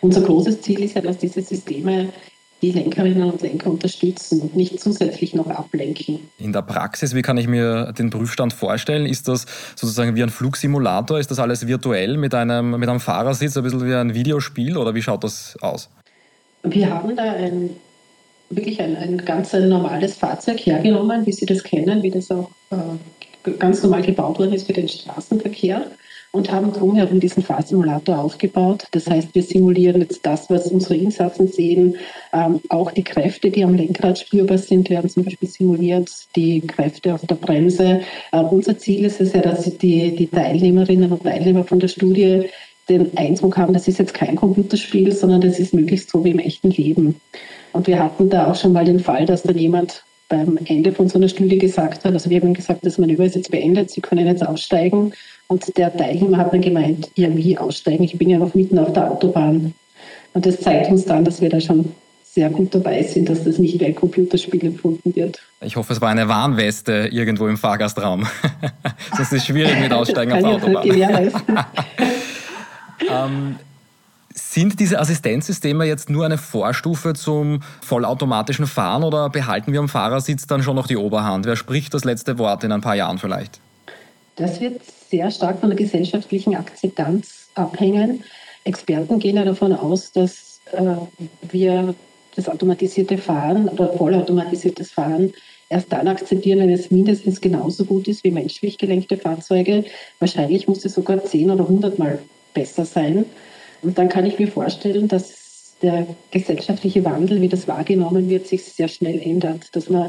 Unser 0.00 0.22
großes 0.22 0.60
Ziel 0.62 0.82
ist 0.82 0.94
ja, 0.94 1.00
dass 1.00 1.18
diese 1.18 1.42
Systeme 1.42 2.12
die 2.64 2.72
Lenkerinnen 2.72 3.30
und 3.30 3.42
Lenker 3.42 3.70
unterstützen 3.70 4.40
und 4.40 4.56
nicht 4.56 4.80
zusätzlich 4.80 5.34
noch 5.34 5.48
ablenken. 5.48 6.20
In 6.38 6.52
der 6.52 6.62
Praxis, 6.62 7.14
wie 7.14 7.20
kann 7.20 7.36
ich 7.36 7.46
mir 7.46 7.92
den 7.92 8.08
Prüfstand 8.08 8.54
vorstellen? 8.54 9.04
Ist 9.04 9.28
das 9.28 9.44
sozusagen 9.76 10.16
wie 10.16 10.22
ein 10.22 10.30
Flugsimulator? 10.30 11.18
Ist 11.18 11.30
das 11.30 11.38
alles 11.38 11.66
virtuell 11.66 12.16
mit 12.16 12.34
einem, 12.34 12.78
mit 12.78 12.88
einem 12.88 13.00
Fahrersitz, 13.00 13.56
ein 13.56 13.64
bisschen 13.64 13.86
wie 13.86 13.94
ein 13.94 14.14
Videospiel 14.14 14.78
oder 14.78 14.94
wie 14.94 15.02
schaut 15.02 15.24
das 15.24 15.56
aus? 15.60 15.90
Wir 16.62 16.88
haben 16.88 17.14
da 17.14 17.32
ein, 17.32 17.70
wirklich 18.48 18.80
ein, 18.80 18.96
ein 18.96 19.18
ganz 19.18 19.54
ein 19.54 19.68
normales 19.68 20.14
Fahrzeug 20.14 20.64
hergenommen, 20.64 21.26
wie 21.26 21.32
Sie 21.32 21.44
das 21.44 21.62
kennen, 21.62 22.02
wie 22.02 22.10
das 22.10 22.30
auch 22.30 22.50
äh, 22.70 23.50
ganz 23.58 23.82
normal 23.82 24.00
gebaut 24.00 24.38
worden 24.38 24.54
ist 24.54 24.66
für 24.66 24.72
den 24.72 24.88
Straßenverkehr 24.88 25.86
und 26.34 26.50
haben 26.50 26.72
drumherum 26.72 27.20
diesen 27.20 27.44
Fahrsimulator 27.44 28.18
aufgebaut. 28.18 28.88
Das 28.90 29.08
heißt, 29.08 29.36
wir 29.36 29.42
simulieren 29.42 30.00
jetzt 30.00 30.26
das, 30.26 30.50
was 30.50 30.66
unsere 30.66 30.96
Insassen 30.96 31.46
sehen, 31.46 31.94
ähm, 32.32 32.60
auch 32.70 32.90
die 32.90 33.04
Kräfte, 33.04 33.52
die 33.52 33.62
am 33.62 33.74
Lenkrad 33.74 34.18
spürbar 34.18 34.58
sind, 34.58 34.90
werden 34.90 35.08
zum 35.08 35.22
Beispiel 35.24 35.48
simuliert, 35.48 36.10
die 36.34 36.60
Kräfte 36.60 37.14
auf 37.14 37.24
der 37.24 37.36
Bremse. 37.36 38.00
Äh, 38.32 38.40
unser 38.40 38.76
Ziel 38.76 39.04
ist 39.04 39.20
es 39.20 39.32
ja, 39.32 39.42
dass 39.42 39.62
die, 39.78 40.16
die 40.16 40.26
Teilnehmerinnen 40.26 41.12
und 41.12 41.22
Teilnehmer 41.22 41.62
von 41.62 41.78
der 41.78 41.88
Studie 41.88 42.48
den 42.88 43.16
Eindruck 43.16 43.56
haben, 43.56 43.72
das 43.72 43.86
ist 43.86 44.00
jetzt 44.00 44.12
kein 44.12 44.34
Computerspiel, 44.34 45.12
sondern 45.12 45.40
das 45.40 45.60
ist 45.60 45.72
möglichst 45.72 46.10
so 46.10 46.24
wie 46.24 46.30
im 46.30 46.40
echten 46.40 46.70
Leben. 46.70 47.20
Und 47.72 47.86
wir 47.86 48.02
hatten 48.02 48.28
da 48.28 48.50
auch 48.50 48.56
schon 48.56 48.72
mal 48.72 48.84
den 48.84 48.98
Fall, 48.98 49.24
dass 49.24 49.44
dann 49.44 49.56
jemand 49.56 50.02
beim 50.28 50.58
Ende 50.66 50.92
von 50.92 51.08
so 51.08 51.18
einer 51.18 51.28
Studie 51.28 51.58
gesagt 51.58 52.04
hat, 52.04 52.12
also 52.12 52.30
wir 52.30 52.40
haben 52.40 52.54
gesagt, 52.54 52.84
das 52.84 52.98
Manöver 52.98 53.24
ist 53.24 53.36
jetzt 53.36 53.50
beendet, 53.50 53.90
Sie 53.90 54.00
können 54.00 54.26
jetzt 54.26 54.46
aussteigen. 54.46 55.12
Und 55.46 55.76
der 55.76 55.94
Teilnehmer 55.94 56.38
hat 56.38 56.52
dann 56.52 56.62
gemeint, 56.62 57.10
ja, 57.16 57.34
wie 57.36 57.58
aussteigen? 57.58 58.04
Ich 58.04 58.16
bin 58.16 58.30
ja 58.30 58.38
noch 58.38 58.54
mitten 58.54 58.78
auf 58.78 58.92
der 58.92 59.10
Autobahn. 59.10 59.74
Und 60.32 60.46
das 60.46 60.60
zeigt 60.60 60.90
uns 60.90 61.04
dann, 61.04 61.24
dass 61.24 61.40
wir 61.40 61.50
da 61.50 61.60
schon 61.60 61.94
sehr 62.34 62.50
gut 62.50 62.74
dabei 62.74 63.02
sind, 63.02 63.28
dass 63.28 63.44
das 63.44 63.58
nicht 63.58 63.78
wie 63.78 63.86
ein 63.86 63.94
Computerspiel 63.94 64.64
empfunden 64.64 65.14
wird. 65.14 65.40
Ich 65.60 65.76
hoffe, 65.76 65.92
es 65.92 66.00
war 66.00 66.08
eine 66.08 66.28
Warnweste 66.28 67.08
irgendwo 67.12 67.46
im 67.46 67.56
Fahrgastraum. 67.56 68.26
das 69.16 69.32
ist 69.32 69.46
schwierig 69.46 69.78
mit 69.78 69.92
Aussteigen 69.92 70.32
auf 70.32 70.40
der 70.40 70.50
Autobahn. 70.50 70.84
ähm, 73.08 73.56
sind 74.34 74.80
diese 74.80 74.98
Assistenzsysteme 74.98 75.84
jetzt 75.84 76.10
nur 76.10 76.24
eine 76.24 76.38
Vorstufe 76.38 77.14
zum 77.14 77.60
vollautomatischen 77.82 78.66
Fahren 78.66 79.04
oder 79.04 79.30
behalten 79.30 79.72
wir 79.72 79.78
am 79.78 79.88
Fahrersitz 79.88 80.46
dann 80.46 80.62
schon 80.62 80.74
noch 80.74 80.88
die 80.88 80.96
Oberhand? 80.96 81.46
Wer 81.46 81.54
spricht 81.54 81.94
das 81.94 82.04
letzte 82.04 82.36
Wort 82.38 82.64
in 82.64 82.72
ein 82.72 82.80
paar 82.80 82.96
Jahren 82.96 83.18
vielleicht? 83.18 83.60
Das 84.34 84.60
wird 84.60 84.80
sehr 85.08 85.30
stark 85.30 85.60
von 85.60 85.70
der 85.70 85.78
gesellschaftlichen 85.78 86.56
Akzeptanz 86.56 87.48
abhängen. 87.54 88.24
Experten 88.64 89.20
gehen 89.20 89.36
ja 89.36 89.44
davon 89.44 89.72
aus, 89.72 90.10
dass 90.10 90.60
äh, 90.72 90.96
wir 91.52 91.94
das 92.34 92.48
automatisierte 92.48 93.18
Fahren 93.18 93.68
oder 93.68 93.92
vollautomatisiertes 93.92 94.90
Fahren 94.90 95.32
erst 95.68 95.92
dann 95.92 96.08
akzeptieren, 96.08 96.58
wenn 96.58 96.70
es 96.70 96.90
mindestens 96.90 97.40
genauso 97.40 97.84
gut 97.84 98.08
ist 98.08 98.24
wie 98.24 98.32
menschlich 98.32 98.78
gelenkte 98.78 99.16
Fahrzeuge. 99.16 99.84
Wahrscheinlich 100.18 100.66
muss 100.66 100.84
es 100.84 100.94
sogar 100.94 101.24
zehn 101.24 101.50
oder 101.50 101.68
hundertmal 101.68 102.18
besser 102.52 102.84
sein. 102.84 103.24
Und 103.84 103.98
dann 103.98 104.08
kann 104.08 104.26
ich 104.26 104.38
mir 104.38 104.48
vorstellen, 104.48 105.08
dass 105.08 105.76
der 105.82 106.06
gesellschaftliche 106.30 107.04
Wandel, 107.04 107.40
wie 107.40 107.48
das 107.48 107.68
wahrgenommen 107.68 108.28
wird, 108.28 108.46
sich 108.46 108.64
sehr 108.64 108.88
schnell 108.88 109.20
ändert. 109.20 109.68
Dass 109.76 109.90
man 109.90 110.08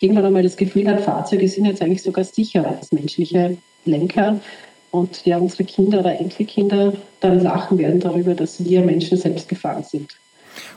irgendwann 0.00 0.26
einmal 0.26 0.42
das 0.42 0.56
Gefühl 0.56 0.86
hat, 0.88 1.00
Fahrzeuge 1.00 1.48
sind 1.48 1.64
jetzt 1.64 1.82
eigentlich 1.82 2.02
sogar 2.02 2.24
sicherer 2.24 2.76
als 2.76 2.92
menschliche 2.92 3.56
Lenker. 3.84 4.40
Und 4.90 5.24
ja, 5.24 5.38
unsere 5.38 5.64
Kinder 5.64 6.00
oder 6.00 6.18
Enkelkinder 6.20 6.92
dann 7.20 7.40
lachen 7.40 7.78
werden 7.78 8.00
darüber, 8.00 8.34
dass 8.34 8.62
wir 8.62 8.82
Menschen 8.82 9.18
selbst 9.18 9.48
gefahren 9.48 9.82
sind. 9.82 10.10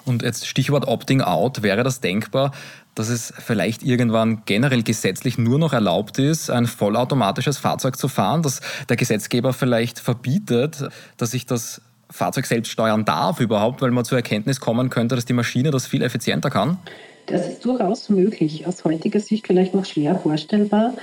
Und 0.05 0.23
jetzt 0.23 0.47
Stichwort 0.47 0.87
Opting 0.87 1.21
Out, 1.21 1.61
wäre 1.61 1.83
das 1.83 2.01
denkbar, 2.01 2.51
dass 2.95 3.09
es 3.09 3.31
vielleicht 3.37 3.83
irgendwann 3.83 4.41
generell 4.45 4.81
gesetzlich 4.81 5.37
nur 5.37 5.59
noch 5.59 5.73
erlaubt 5.73 6.17
ist, 6.17 6.49
ein 6.49 6.65
vollautomatisches 6.65 7.59
Fahrzeug 7.59 7.95
zu 7.95 8.07
fahren, 8.07 8.41
dass 8.41 8.61
der 8.89 8.97
Gesetzgeber 8.97 9.53
vielleicht 9.53 9.99
verbietet, 9.99 10.83
dass 11.17 11.35
ich 11.35 11.45
das 11.45 11.81
Fahrzeug 12.09 12.45
selbst 12.45 12.71
steuern 12.71 13.05
darf 13.05 13.39
überhaupt, 13.39 13.81
weil 13.81 13.91
man 13.91 14.05
zur 14.05 14.17
Erkenntnis 14.17 14.59
kommen 14.59 14.89
könnte, 14.89 15.15
dass 15.15 15.25
die 15.25 15.33
Maschine 15.33 15.71
das 15.71 15.87
viel 15.87 16.01
effizienter 16.01 16.49
kann? 16.49 16.77
Das 17.25 17.47
ist 17.47 17.65
durchaus 17.65 18.09
möglich. 18.09 18.65
Aus 18.65 18.83
heutiger 18.85 19.19
Sicht 19.19 19.47
vielleicht 19.47 19.73
noch 19.73 19.85
schwer 19.85 20.15
vorstellbar. 20.15 20.93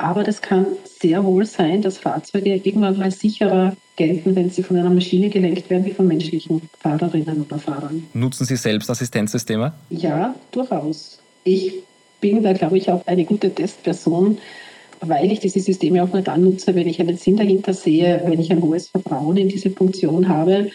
Aber 0.00 0.22
das 0.22 0.40
kann 0.40 0.66
sehr 0.84 1.24
wohl 1.24 1.44
sein, 1.44 1.82
dass 1.82 1.98
Fahrzeuge 1.98 2.54
irgendwann 2.54 2.96
mal 2.96 3.10
sicherer 3.10 3.76
gelten, 3.96 4.36
wenn 4.36 4.48
sie 4.48 4.62
von 4.62 4.76
einer 4.76 4.90
Maschine 4.90 5.28
gelenkt 5.28 5.68
werden, 5.70 5.84
wie 5.84 5.92
von 5.92 6.06
menschlichen 6.06 6.62
Fahrerinnen 6.78 7.44
oder 7.44 7.58
Fahrern. 7.58 8.04
Nutzen 8.14 8.46
Sie 8.46 8.54
selbst 8.54 8.88
Assistenzsysteme? 8.88 9.72
Ja, 9.90 10.36
durchaus. 10.52 11.18
Ich 11.42 11.74
bin 12.20 12.44
da, 12.44 12.52
glaube 12.52 12.78
ich, 12.78 12.88
auch 12.90 13.04
eine 13.08 13.24
gute 13.24 13.52
Testperson, 13.52 14.38
weil 15.00 15.30
ich 15.30 15.40
diese 15.40 15.60
Systeme 15.60 16.02
auch 16.02 16.12
nur 16.12 16.22
dann 16.22 16.44
nutze, 16.44 16.74
wenn 16.74 16.88
ich 16.88 17.00
einen 17.00 17.16
Sinn 17.16 17.36
dahinter 17.36 17.72
sehe, 17.72 18.22
wenn 18.24 18.40
ich 18.40 18.50
ein 18.50 18.62
hohes 18.62 18.88
Vertrauen 18.88 19.36
in 19.36 19.48
diese 19.48 19.70
Funktion 19.70 20.28
habe. 20.28 20.70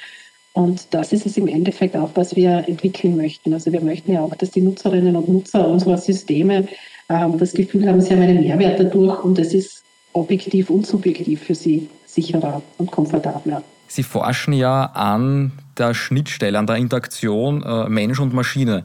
Und 0.53 0.87
das 0.91 1.11
ist 1.11 1.25
es 1.25 1.37
im 1.37 1.47
Endeffekt 1.47 1.95
auch, 1.95 2.11
was 2.15 2.35
wir 2.35 2.63
entwickeln 2.67 3.17
möchten. 3.17 3.53
Also 3.53 3.71
wir 3.71 3.81
möchten 3.81 4.13
ja 4.13 4.21
auch, 4.21 4.35
dass 4.35 4.51
die 4.51 4.61
Nutzerinnen 4.61 5.15
und 5.15 5.27
Nutzer 5.27 5.67
unserer 5.67 5.97
Systeme 5.97 6.67
ähm, 7.09 7.37
das 7.39 7.53
Gefühl 7.53 7.87
haben, 7.87 8.01
sie 8.01 8.11
haben 8.11 8.21
einen 8.21 8.41
Mehrwert 8.41 8.79
dadurch 8.79 9.23
und 9.23 9.39
es 9.39 9.53
ist 9.53 9.83
objektiv 10.13 10.69
und 10.69 10.85
subjektiv 10.85 11.41
für 11.41 11.55
sie 11.55 11.89
sicherer 12.05 12.61
und 12.77 12.91
komfortabler. 12.91 13.63
Sie 13.87 14.03
forschen 14.03 14.53
ja 14.53 14.85
an 14.85 15.51
der 15.77 15.93
Schnittstelle, 15.93 16.57
an 16.57 16.67
der 16.67 16.77
Interaktion 16.77 17.63
äh, 17.63 17.89
Mensch 17.89 18.19
und 18.19 18.33
Maschine. 18.33 18.83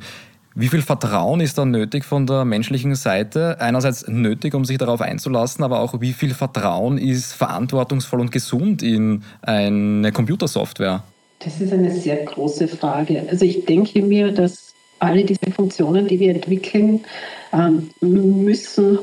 Wie 0.60 0.66
viel 0.66 0.82
Vertrauen 0.82 1.38
ist 1.38 1.56
da 1.56 1.64
nötig 1.64 2.04
von 2.04 2.26
der 2.26 2.44
menschlichen 2.44 2.96
Seite? 2.96 3.60
Einerseits 3.60 4.08
nötig, 4.08 4.54
um 4.54 4.64
sich 4.64 4.76
darauf 4.76 5.00
einzulassen, 5.00 5.62
aber 5.62 5.78
auch 5.78 6.00
wie 6.00 6.12
viel 6.12 6.34
Vertrauen 6.34 6.98
ist 6.98 7.32
verantwortungsvoll 7.32 8.20
und 8.20 8.32
gesund 8.32 8.82
in 8.82 9.22
eine 9.42 10.10
Computersoftware? 10.10 11.04
Das 11.38 11.60
ist 11.60 11.72
eine 11.72 11.92
sehr 11.92 12.24
große 12.24 12.66
Frage. 12.66 13.24
Also 13.30 13.44
ich 13.44 13.66
denke 13.66 14.02
mir, 14.02 14.32
dass 14.32 14.74
alle 14.98 15.24
diese 15.24 15.48
Funktionen, 15.54 16.08
die 16.08 16.18
wir 16.18 16.34
entwickeln, 16.34 17.04
ähm, 17.52 17.90
müssen 18.00 18.98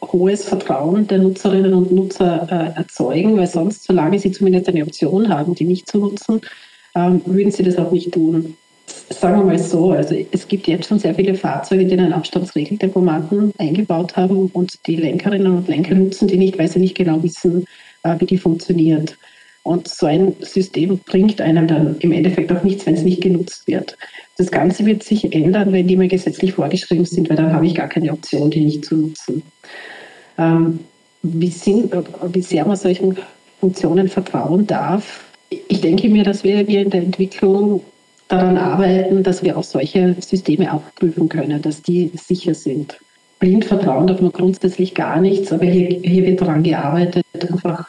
hohes 0.00 0.46
Vertrauen 0.46 1.06
der 1.06 1.18
Nutzerinnen 1.18 1.74
und 1.74 1.92
Nutzer 1.92 2.48
äh, 2.50 2.78
erzeugen, 2.78 3.36
weil 3.36 3.48
sonst, 3.48 3.84
solange 3.84 4.18
sie 4.18 4.32
zumindest 4.32 4.66
eine 4.70 4.82
Option 4.82 5.28
haben, 5.28 5.54
die 5.54 5.64
nicht 5.64 5.90
zu 5.90 5.98
nutzen, 5.98 6.40
ähm, 6.94 7.20
würden 7.26 7.52
sie 7.52 7.64
das 7.64 7.76
auch 7.76 7.92
nicht 7.92 8.12
tun. 8.12 8.56
Sagen 9.10 9.38
wir 9.38 9.44
mal 9.44 9.58
so, 9.58 9.90
also 9.90 10.14
es 10.30 10.48
gibt 10.48 10.66
jetzt 10.66 10.88
schon 10.88 10.98
sehr 10.98 11.14
viele 11.14 11.34
Fahrzeuge, 11.34 11.84
die 11.84 11.98
einen 11.98 12.12
Abstandsregeltempomaten 12.12 13.52
eingebaut 13.58 14.16
haben 14.16 14.46
und 14.52 14.86
die 14.86 14.96
Lenkerinnen 14.96 15.56
und 15.56 15.68
Lenker 15.68 15.94
nutzen 15.94 16.28
die 16.28 16.36
nicht, 16.36 16.58
weil 16.58 16.68
sie 16.68 16.78
nicht 16.78 16.96
genau 16.96 17.22
wissen, 17.22 17.64
äh, 18.02 18.14
wie 18.18 18.26
die 18.26 18.38
funktioniert. 18.38 19.16
Und 19.62 19.88
so 19.88 20.06
ein 20.06 20.34
System 20.40 20.98
bringt 20.98 21.40
einem 21.40 21.66
dann 21.66 21.96
im 21.98 22.12
Endeffekt 22.12 22.50
auch 22.50 22.62
nichts, 22.62 22.86
wenn 22.86 22.94
es 22.94 23.02
nicht 23.02 23.20
genutzt 23.20 23.66
wird. 23.66 23.96
Das 24.38 24.50
Ganze 24.50 24.86
wird 24.86 25.02
sich 25.02 25.32
ändern, 25.34 25.72
wenn 25.72 25.86
die 25.86 25.96
mal 25.96 26.08
gesetzlich 26.08 26.54
vorgeschrieben 26.54 27.04
sind, 27.04 27.28
weil 27.28 27.36
dann 27.36 27.52
habe 27.52 27.66
ich 27.66 27.74
gar 27.74 27.88
keine 27.88 28.12
Option, 28.12 28.50
die 28.50 28.62
nicht 28.62 28.86
zu 28.86 28.96
nutzen. 28.96 29.42
Ähm, 30.38 30.80
wie, 31.22 31.50
sind, 31.50 31.92
wie 32.32 32.42
sehr 32.42 32.64
man 32.64 32.76
solchen 32.76 33.18
Funktionen 33.60 34.08
vertrauen 34.08 34.66
darf, 34.66 35.24
ich 35.50 35.80
denke 35.80 36.08
mir, 36.08 36.24
dass 36.24 36.44
wir, 36.44 36.66
wir 36.66 36.80
in 36.80 36.90
der 36.90 37.02
Entwicklung 37.02 37.82
daran 38.30 38.56
arbeiten, 38.56 39.22
dass 39.22 39.42
wir 39.42 39.58
auch 39.58 39.64
solche 39.64 40.14
Systeme 40.20 40.72
auch 40.72 40.82
prüfen 40.94 41.28
können, 41.28 41.60
dass 41.60 41.82
die 41.82 42.12
sicher 42.14 42.54
sind. 42.54 42.98
Blind 43.40 43.64
vertrauen 43.64 44.06
darf 44.06 44.20
man 44.20 44.32
grundsätzlich 44.32 44.94
gar 44.94 45.20
nichts, 45.20 45.52
aber 45.52 45.64
hier, 45.64 46.00
hier 46.02 46.24
wird 46.24 46.40
daran 46.40 46.62
gearbeitet, 46.62 47.24
einfach 47.48 47.88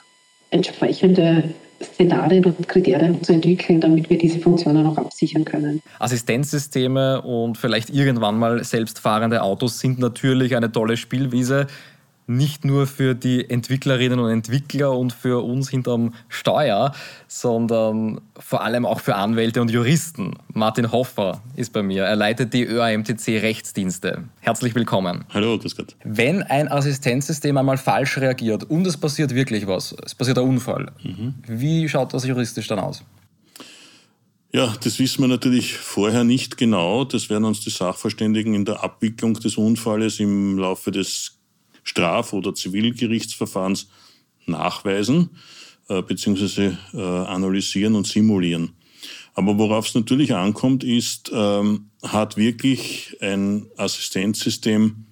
entsprechende 0.50 1.44
Szenarien 1.84 2.46
und 2.46 2.68
Kriterien 2.68 3.24
zu 3.24 3.34
entwickeln, 3.34 3.82
damit 3.82 4.10
wir 4.10 4.18
diese 4.18 4.40
Funktionen 4.40 4.86
auch 4.86 4.98
absichern 4.98 5.46
können. 5.46 5.82
Assistenzsysteme 6.00 7.22
und 7.22 7.58
vielleicht 7.58 7.90
irgendwann 7.90 8.38
mal 8.38 8.64
selbstfahrende 8.64 9.42
Autos 9.42 9.80
sind 9.80 10.00
natürlich 10.00 10.56
eine 10.56 10.72
tolle 10.72 10.98
Spielwiese 10.98 11.68
nicht 12.38 12.66
nur 12.66 12.88
für 12.88 13.14
die 13.14 13.50
Entwicklerinnen 13.50 14.20
und 14.20 14.30
Entwickler 14.30 14.98
und 14.98 15.14
für 15.14 15.44
uns 15.44 15.70
hinterm 15.70 16.14
Steuer, 16.30 16.94
sondern 17.28 18.22
vor 18.40 18.64
allem 18.64 18.86
auch 18.86 19.00
für 19.02 19.16
Anwälte 19.16 19.62
und 19.62 19.72
Juristen. 19.72 20.36
Martin 20.54 20.92
Hoffer 20.92 21.42
ist 21.56 21.74
bei 21.74 21.84
mir. 21.84 22.04
Er 22.04 22.16
leitet 22.16 22.54
die 22.54 22.64
ÖAMTC 22.64 23.42
Rechtsdienste. 23.42 24.24
Herzlich 24.40 24.76
willkommen. 24.76 25.26
Hallo, 25.34 25.58
grüß 25.58 25.76
Gott. 25.76 25.96
Wenn 26.04 26.44
ein 26.44 26.68
Assistenzsystem 26.68 27.58
einmal 27.58 27.78
falsch 27.78 28.18
reagiert 28.18 28.64
und 28.64 28.88
es 28.88 28.98
passiert 28.98 29.36
wirklich 29.36 29.68
was, 29.68 29.96
es 30.04 30.16
passiert 30.16 30.38
ein 30.38 30.46
Unfall, 30.48 30.92
mhm. 31.04 31.36
wie 31.48 31.88
schaut 31.90 32.14
das 32.14 32.26
juristisch 32.26 32.68
dann 32.68 32.80
aus? 32.80 33.04
Ja, 34.54 34.74
das 34.84 35.00
wissen 35.00 35.22
wir 35.22 35.30
natürlich 35.30 35.78
vorher 35.78 36.26
nicht 36.26 36.58
genau. 36.58 37.06
Das 37.06 37.30
werden 37.30 37.46
uns 37.46 37.62
die 37.62 37.70
Sachverständigen 37.70 38.54
in 38.54 38.66
der 38.66 38.84
Abwicklung 38.84 39.34
des 39.34 39.56
Unfalles 39.56 40.20
im 40.20 40.58
Laufe 40.58 40.92
des 40.92 41.41
Straf- 41.84 42.34
oder 42.34 42.54
Zivilgerichtsverfahrens 42.54 43.88
nachweisen 44.46 45.30
äh, 45.90 46.02
bzw. 46.02 46.74
Äh, 46.94 46.98
analysieren 46.98 47.96
und 47.96 48.08
simulieren. 48.08 48.74
Aber 49.34 49.58
worauf 49.58 49.88
es 49.88 49.96
natürlich 49.96 50.34
ankommt, 50.34 50.84
ist, 50.84 51.32
ähm, 51.34 51.90
hat 52.04 52.38
wirklich 52.38 53.18
ein 53.22 53.68
Assistenzsystem 53.78 55.06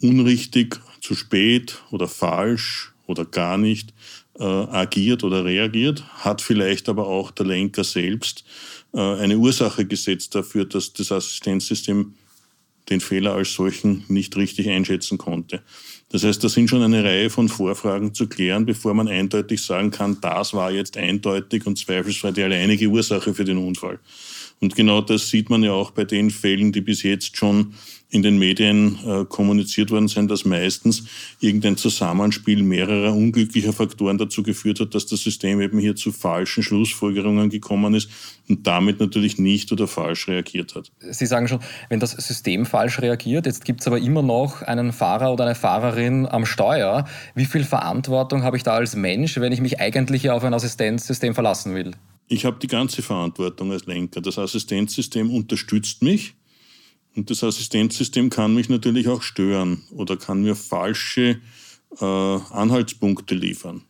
unrichtig, 0.00 0.80
zu 1.00 1.14
spät 1.14 1.82
oder 1.90 2.08
falsch 2.08 2.94
oder 3.06 3.26
gar 3.26 3.58
nicht 3.58 3.92
äh, 4.38 4.42
agiert 4.42 5.22
oder 5.22 5.44
reagiert, 5.44 6.02
hat 6.24 6.40
vielleicht 6.40 6.88
aber 6.88 7.06
auch 7.06 7.30
der 7.30 7.46
Lenker 7.46 7.84
selbst 7.84 8.44
äh, 8.94 9.00
eine 9.00 9.36
Ursache 9.36 9.84
gesetzt 9.84 10.34
dafür, 10.34 10.64
dass 10.64 10.94
das 10.94 11.12
Assistenzsystem 11.12 12.14
den 12.90 13.00
Fehler 13.00 13.34
als 13.34 13.54
solchen 13.54 14.04
nicht 14.08 14.36
richtig 14.36 14.68
einschätzen 14.68 15.18
konnte. 15.18 15.62
Das 16.10 16.22
heißt, 16.22 16.44
da 16.44 16.48
sind 16.48 16.68
schon 16.68 16.82
eine 16.82 17.02
Reihe 17.02 17.30
von 17.30 17.48
Vorfragen 17.48 18.14
zu 18.14 18.28
klären, 18.28 18.66
bevor 18.66 18.94
man 18.94 19.08
eindeutig 19.08 19.62
sagen 19.62 19.90
kann, 19.90 20.18
das 20.20 20.54
war 20.54 20.70
jetzt 20.70 20.96
eindeutig 20.96 21.66
und 21.66 21.78
zweifelsfrei 21.78 22.30
die 22.30 22.42
alleinige 22.42 22.86
Ursache 22.86 23.34
für 23.34 23.44
den 23.44 23.58
Unfall. 23.58 23.98
Und 24.64 24.76
genau 24.76 25.02
das 25.02 25.28
sieht 25.28 25.50
man 25.50 25.62
ja 25.62 25.72
auch 25.72 25.90
bei 25.90 26.04
den 26.04 26.30
Fällen, 26.30 26.72
die 26.72 26.80
bis 26.80 27.02
jetzt 27.02 27.36
schon 27.36 27.74
in 28.08 28.22
den 28.22 28.38
Medien 28.38 28.98
äh, 29.06 29.26
kommuniziert 29.26 29.90
worden 29.90 30.08
sind, 30.08 30.30
dass 30.30 30.46
meistens 30.46 31.04
irgendein 31.38 31.76
Zusammenspiel 31.76 32.62
mehrerer 32.62 33.14
unglücklicher 33.14 33.74
Faktoren 33.74 34.16
dazu 34.16 34.42
geführt 34.42 34.80
hat, 34.80 34.94
dass 34.94 35.04
das 35.04 35.20
System 35.20 35.60
eben 35.60 35.78
hier 35.78 35.96
zu 35.96 36.12
falschen 36.12 36.62
Schlussfolgerungen 36.62 37.50
gekommen 37.50 37.92
ist 37.92 38.08
und 38.48 38.66
damit 38.66 39.00
natürlich 39.00 39.36
nicht 39.36 39.70
oder 39.70 39.86
falsch 39.86 40.28
reagiert 40.28 40.74
hat. 40.74 40.90
Sie 40.98 41.26
sagen 41.26 41.46
schon, 41.46 41.60
wenn 41.90 42.00
das 42.00 42.12
System 42.12 42.64
falsch 42.64 43.02
reagiert, 43.02 43.44
jetzt 43.44 43.66
gibt 43.66 43.82
es 43.82 43.86
aber 43.86 43.98
immer 43.98 44.22
noch 44.22 44.62
einen 44.62 44.94
Fahrer 44.94 45.30
oder 45.30 45.44
eine 45.44 45.56
Fahrerin 45.56 46.26
am 46.26 46.46
Steuer. 46.46 47.04
Wie 47.34 47.44
viel 47.44 47.64
Verantwortung 47.64 48.44
habe 48.44 48.56
ich 48.56 48.62
da 48.62 48.72
als 48.72 48.96
Mensch, 48.96 49.38
wenn 49.38 49.52
ich 49.52 49.60
mich 49.60 49.78
eigentlich 49.78 50.30
auf 50.30 50.42
ein 50.42 50.54
Assistenzsystem 50.54 51.34
verlassen 51.34 51.74
will? 51.74 51.92
Ich 52.26 52.44
habe 52.44 52.58
die 52.58 52.66
ganze 52.66 53.02
Verantwortung 53.02 53.72
als 53.72 53.86
Lenker. 53.86 54.20
Das 54.20 54.38
Assistenzsystem 54.38 55.30
unterstützt 55.30 56.02
mich 56.02 56.34
und 57.14 57.30
das 57.30 57.44
Assistenzsystem 57.44 58.30
kann 58.30 58.54
mich 58.54 58.68
natürlich 58.68 59.08
auch 59.08 59.22
stören 59.22 59.82
oder 59.90 60.16
kann 60.16 60.42
mir 60.42 60.56
falsche 60.56 61.40
äh, 62.00 62.04
Anhaltspunkte 62.04 63.34
liefern. 63.34 63.82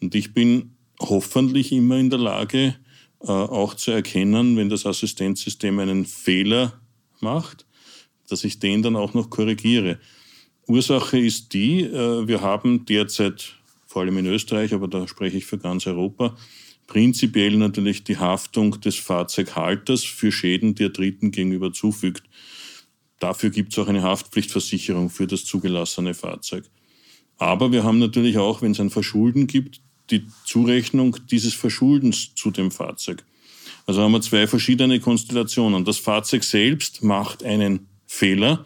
Und 0.00 0.14
ich 0.14 0.32
bin 0.32 0.76
hoffentlich 1.00 1.72
immer 1.72 1.96
in 1.96 2.10
der 2.10 2.18
Lage, 2.18 2.76
äh, 3.20 3.26
auch 3.26 3.74
zu 3.74 3.90
erkennen, 3.90 4.56
wenn 4.56 4.68
das 4.68 4.86
Assistenzsystem 4.86 5.78
einen 5.78 6.04
Fehler 6.06 6.80
macht, 7.20 7.66
dass 8.28 8.44
ich 8.44 8.58
den 8.58 8.82
dann 8.82 8.96
auch 8.96 9.14
noch 9.14 9.30
korrigiere. 9.30 9.98
Ursache 10.66 11.18
ist 11.18 11.52
die, 11.52 11.82
äh, 11.82 12.26
wir 12.26 12.40
haben 12.40 12.86
derzeit, 12.86 13.56
vor 13.86 14.02
allem 14.02 14.18
in 14.18 14.26
Österreich, 14.26 14.72
aber 14.72 14.88
da 14.88 15.06
spreche 15.06 15.36
ich 15.36 15.44
für 15.44 15.58
ganz 15.58 15.86
Europa, 15.86 16.36
prinzipiell 16.86 17.56
natürlich 17.56 18.04
die 18.04 18.18
Haftung 18.18 18.80
des 18.80 18.96
Fahrzeughalters 18.96 20.04
für 20.04 20.32
Schäden, 20.32 20.74
die 20.74 20.84
er 20.84 20.90
Dritten 20.90 21.30
gegenüber 21.30 21.72
zufügt. 21.72 22.24
Dafür 23.18 23.50
gibt 23.50 23.72
es 23.72 23.78
auch 23.78 23.88
eine 23.88 24.02
Haftpflichtversicherung 24.02 25.10
für 25.10 25.26
das 25.26 25.44
zugelassene 25.44 26.14
Fahrzeug. 26.14 26.64
Aber 27.38 27.72
wir 27.72 27.84
haben 27.84 27.98
natürlich 27.98 28.38
auch, 28.38 28.62
wenn 28.62 28.72
es 28.72 28.80
ein 28.80 28.90
Verschulden 28.90 29.46
gibt, 29.46 29.80
die 30.10 30.26
Zurechnung 30.44 31.16
dieses 31.30 31.54
Verschuldens 31.54 32.34
zu 32.34 32.50
dem 32.50 32.70
Fahrzeug. 32.70 33.24
Also 33.86 34.02
haben 34.02 34.12
wir 34.12 34.20
zwei 34.20 34.46
verschiedene 34.46 35.00
Konstellationen. 35.00 35.84
Das 35.84 35.98
Fahrzeug 35.98 36.44
selbst 36.44 37.02
macht 37.02 37.42
einen 37.42 37.88
Fehler. 38.06 38.64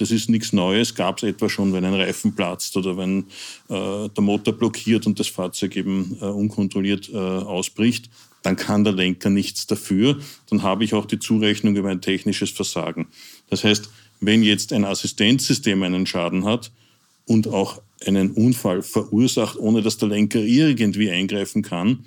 Das 0.00 0.10
ist 0.10 0.30
nichts 0.30 0.54
Neues, 0.54 0.94
gab 0.94 1.18
es 1.18 1.24
etwa 1.24 1.50
schon, 1.50 1.74
wenn 1.74 1.84
ein 1.84 1.92
Reifen 1.92 2.34
platzt 2.34 2.74
oder 2.78 2.96
wenn 2.96 3.26
äh, 3.68 4.08
der 4.08 4.22
Motor 4.22 4.54
blockiert 4.54 5.06
und 5.06 5.20
das 5.20 5.28
Fahrzeug 5.28 5.76
eben 5.76 6.16
äh, 6.22 6.24
unkontrolliert 6.24 7.10
äh, 7.12 7.16
ausbricht. 7.18 8.08
Dann 8.42 8.56
kann 8.56 8.82
der 8.82 8.94
Lenker 8.94 9.28
nichts 9.28 9.66
dafür. 9.66 10.18
Dann 10.48 10.62
habe 10.62 10.84
ich 10.84 10.94
auch 10.94 11.04
die 11.04 11.18
Zurechnung 11.18 11.76
über 11.76 11.90
ein 11.90 12.00
technisches 12.00 12.48
Versagen. 12.48 13.08
Das 13.50 13.62
heißt, 13.62 13.90
wenn 14.20 14.42
jetzt 14.42 14.72
ein 14.72 14.86
Assistenzsystem 14.86 15.82
einen 15.82 16.06
Schaden 16.06 16.46
hat 16.46 16.72
und 17.26 17.48
auch 17.48 17.82
einen 18.06 18.30
Unfall 18.30 18.80
verursacht, 18.80 19.58
ohne 19.58 19.82
dass 19.82 19.98
der 19.98 20.08
Lenker 20.08 20.40
irgendwie 20.40 21.10
eingreifen 21.10 21.60
kann, 21.60 22.06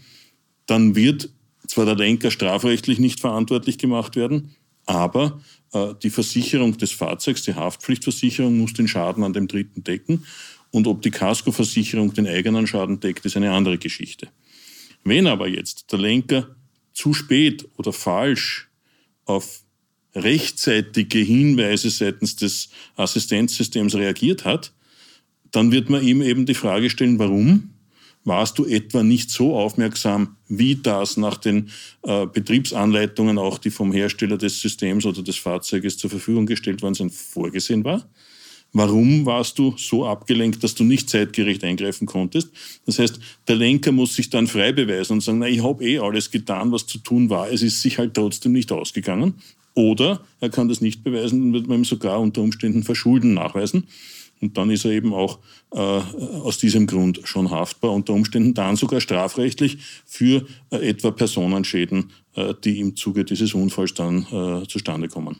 dann 0.65 0.95
wird 0.95 1.29
zwar 1.67 1.85
der 1.85 1.95
Lenker 1.95 2.31
strafrechtlich 2.31 2.97
nicht 2.97 3.19
verantwortlich 3.19 3.77
gemacht 3.77 4.15
werden, 4.15 4.55
aber 4.85 5.41
äh, 5.73 5.93
die 6.01 6.09
Versicherung 6.09 6.77
des 6.77 6.91
Fahrzeugs, 6.91 7.43
die 7.43 7.55
Haftpflichtversicherung, 7.55 8.57
muss 8.57 8.73
den 8.73 8.87
Schaden 8.87 9.23
an 9.23 9.33
dem 9.33 9.47
Dritten 9.47 9.83
decken. 9.83 10.25
Und 10.71 10.87
ob 10.87 11.01
die 11.01 11.11
Kaskoversicherung 11.11 12.13
den 12.13 12.27
eigenen 12.27 12.65
Schaden 12.67 12.99
deckt, 12.99 13.25
ist 13.25 13.37
eine 13.37 13.51
andere 13.51 13.77
Geschichte. 13.77 14.29
Wenn 15.03 15.27
aber 15.27 15.47
jetzt 15.47 15.91
der 15.91 15.99
Lenker 15.99 16.55
zu 16.93 17.13
spät 17.13 17.67
oder 17.77 17.93
falsch 17.93 18.69
auf 19.25 19.63
rechtzeitige 20.15 21.19
Hinweise 21.19 21.89
seitens 21.89 22.35
des 22.35 22.69
Assistenzsystems 22.95 23.95
reagiert 23.95 24.45
hat, 24.45 24.73
dann 25.51 25.71
wird 25.71 25.89
man 25.89 26.03
ihm 26.03 26.21
eben 26.21 26.45
die 26.45 26.53
Frage 26.55 26.89
stellen, 26.89 27.19
warum? 27.19 27.72
Warst 28.25 28.57
du 28.57 28.65
etwa 28.65 29.03
nicht 29.03 29.29
so 29.29 29.55
aufmerksam, 29.55 30.37
wie 30.47 30.75
das 30.75 31.17
nach 31.17 31.37
den 31.37 31.69
äh, 32.03 32.25
Betriebsanleitungen, 32.25 33.37
auch 33.37 33.57
die 33.57 33.69
vom 33.69 33.91
Hersteller 33.91 34.37
des 34.37 34.61
Systems 34.61 35.05
oder 35.05 35.21
des 35.21 35.37
Fahrzeuges 35.37 35.97
zur 35.97 36.09
Verfügung 36.09 36.45
gestellt 36.45 36.81
worden 36.81 36.93
sind, 36.93 37.13
vorgesehen 37.13 37.83
war? 37.83 38.07
Warum 38.75 39.25
warst 39.27 39.59
du 39.59 39.75
so 39.77 40.05
abgelenkt, 40.05 40.63
dass 40.63 40.73
du 40.73 40.83
nicht 40.83 41.07
zeitgerecht 41.07 41.63
eingreifen 41.63 42.07
konntest? 42.07 42.49
Das 42.87 42.97
heißt, 42.97 43.19
der 43.47 43.55
Lenker 43.55 43.91
muss 43.91 44.15
sich 44.15 44.31
dann 44.31 44.47
frei 44.47 44.71
beweisen 44.71 45.13
und 45.13 45.21
sagen, 45.21 45.39
na, 45.39 45.47
ich 45.47 45.61
habe 45.61 45.85
eh 45.85 45.99
alles 45.99 46.31
getan, 46.31 46.71
was 46.71 46.87
zu 46.87 46.97
tun 46.97 47.29
war. 47.29 47.51
Es 47.51 47.61
ist 47.61 47.81
sich 47.81 47.99
halt 47.99 48.15
trotzdem 48.15 48.51
nicht 48.51 48.71
ausgegangen. 48.71 49.35
Oder 49.75 50.21
er 50.39 50.49
kann 50.49 50.69
das 50.69 50.81
nicht 50.81 51.03
beweisen, 51.03 51.41
dann 51.41 51.53
wird 51.53 51.67
man 51.67 51.79
ihm 51.79 51.85
sogar 51.85 52.19
unter 52.19 52.41
Umständen 52.41 52.83
Verschulden 52.83 53.35
nachweisen. 53.35 53.87
Und 54.43 54.57
dann 54.57 54.69
ist 54.69 54.83
er 54.83 54.91
eben 54.91 55.13
auch 55.13 55.39
äh, 55.71 55.77
aus 55.79 56.57
diesem 56.57 56.85
Grund 56.85 57.21
schon 57.23 57.49
haftbar, 57.49 57.93
unter 57.93 58.11
Umständen 58.11 58.53
dann 58.53 58.75
sogar 58.75 58.99
strafrechtlich 58.99 59.77
für 60.05 60.45
äh, 60.69 60.89
etwa 60.89 61.11
Personenschäden, 61.11 62.11
äh, 62.35 62.53
die 62.61 62.81
im 62.81 62.97
Zuge 62.97 63.23
dieses 63.23 63.53
Unfalls 63.53 63.93
dann 63.93 64.27
äh, 64.33 64.67
zustande 64.67 65.07
kommen. 65.07 65.39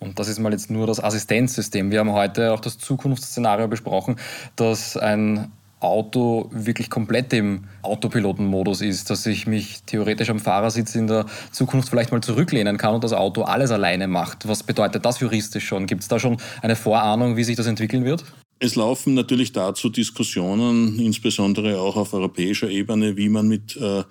Und 0.00 0.18
das 0.18 0.26
ist 0.26 0.40
mal 0.40 0.50
jetzt 0.50 0.72
nur 0.72 0.88
das 0.88 0.98
Assistenzsystem. 0.98 1.92
Wir 1.92 2.00
haben 2.00 2.10
heute 2.10 2.52
auch 2.52 2.58
das 2.58 2.78
Zukunftsszenario 2.78 3.68
besprochen, 3.68 4.16
dass 4.56 4.96
ein 4.96 5.52
Auto 5.82 6.48
wirklich 6.52 6.90
komplett 6.90 7.32
im 7.32 7.64
Autopilotenmodus 7.82 8.80
ist, 8.80 9.10
dass 9.10 9.26
ich 9.26 9.46
mich 9.46 9.82
theoretisch 9.84 10.30
am 10.30 10.38
Fahrersitz 10.38 10.94
in 10.94 11.06
der 11.06 11.26
Zukunft 11.50 11.88
vielleicht 11.88 12.12
mal 12.12 12.22
zurücklehnen 12.22 12.76
kann 12.78 12.94
und 12.94 13.04
das 13.04 13.12
Auto 13.12 13.42
alles 13.42 13.70
alleine 13.70 14.08
macht. 14.08 14.48
Was 14.48 14.62
bedeutet 14.62 15.04
das 15.04 15.20
juristisch 15.20 15.66
schon? 15.66 15.86
Gibt 15.86 16.02
es 16.02 16.08
da 16.08 16.18
schon 16.18 16.38
eine 16.62 16.76
Vorahnung, 16.76 17.36
wie 17.36 17.44
sich 17.44 17.56
das 17.56 17.66
entwickeln 17.66 18.04
wird? 18.04 18.24
Es 18.58 18.76
laufen 18.76 19.14
natürlich 19.14 19.52
dazu 19.52 19.88
Diskussionen, 19.88 20.98
insbesondere 21.00 21.80
auch 21.80 21.96
auf 21.96 22.14
europäischer 22.14 22.70
Ebene, 22.70 23.16
wie 23.16 23.28
man 23.28 23.48
mit 23.48 23.76
äh, 23.76 24.04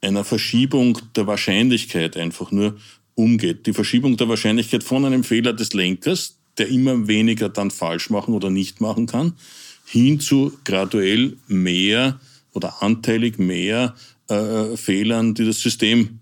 einer 0.00 0.22
Verschiebung 0.22 0.98
der 1.16 1.26
Wahrscheinlichkeit 1.26 2.16
einfach 2.16 2.52
nur 2.52 2.76
umgeht. 3.16 3.66
Die 3.66 3.72
Verschiebung 3.72 4.16
der 4.16 4.28
Wahrscheinlichkeit 4.28 4.84
von 4.84 5.04
einem 5.04 5.24
Fehler 5.24 5.52
des 5.52 5.72
Lenkers, 5.72 6.38
der 6.56 6.68
immer 6.68 7.08
weniger 7.08 7.48
dann 7.48 7.70
falsch 7.70 8.10
machen 8.10 8.34
oder 8.34 8.50
nicht 8.50 8.80
machen 8.80 9.06
kann, 9.06 9.34
hin 9.90 10.20
zu 10.20 10.52
graduell 10.64 11.36
mehr 11.48 12.20
oder 12.52 12.82
anteilig 12.82 13.38
mehr 13.38 13.96
äh, 14.28 14.76
Fehlern, 14.76 15.34
die 15.34 15.44
das 15.44 15.60
System 15.60 16.20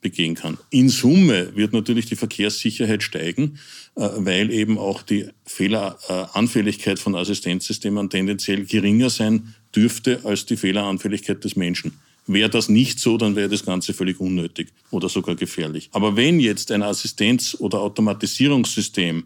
begehen 0.00 0.36
kann. 0.36 0.58
In 0.70 0.88
Summe 0.88 1.56
wird 1.56 1.72
natürlich 1.72 2.06
die 2.06 2.14
Verkehrssicherheit 2.14 3.02
steigen, 3.02 3.58
äh, 3.96 4.08
weil 4.16 4.52
eben 4.52 4.78
auch 4.78 5.02
die 5.02 5.26
Fehleranfälligkeit 5.44 7.00
von 7.00 7.16
Assistenzsystemen 7.16 8.08
tendenziell 8.08 8.64
geringer 8.64 9.10
sein 9.10 9.54
dürfte 9.74 10.20
als 10.24 10.46
die 10.46 10.56
Fehleranfälligkeit 10.56 11.42
des 11.42 11.56
Menschen. 11.56 11.94
Wäre 12.28 12.50
das 12.50 12.68
nicht 12.68 13.00
so, 13.00 13.16
dann 13.16 13.34
wäre 13.34 13.48
das 13.48 13.64
Ganze 13.64 13.94
völlig 13.94 14.20
unnötig 14.20 14.68
oder 14.90 15.08
sogar 15.08 15.34
gefährlich. 15.34 15.88
Aber 15.92 16.14
wenn 16.14 16.38
jetzt 16.38 16.70
ein 16.70 16.82
Assistenz- 16.82 17.56
oder 17.58 17.80
Automatisierungssystem 17.80 19.24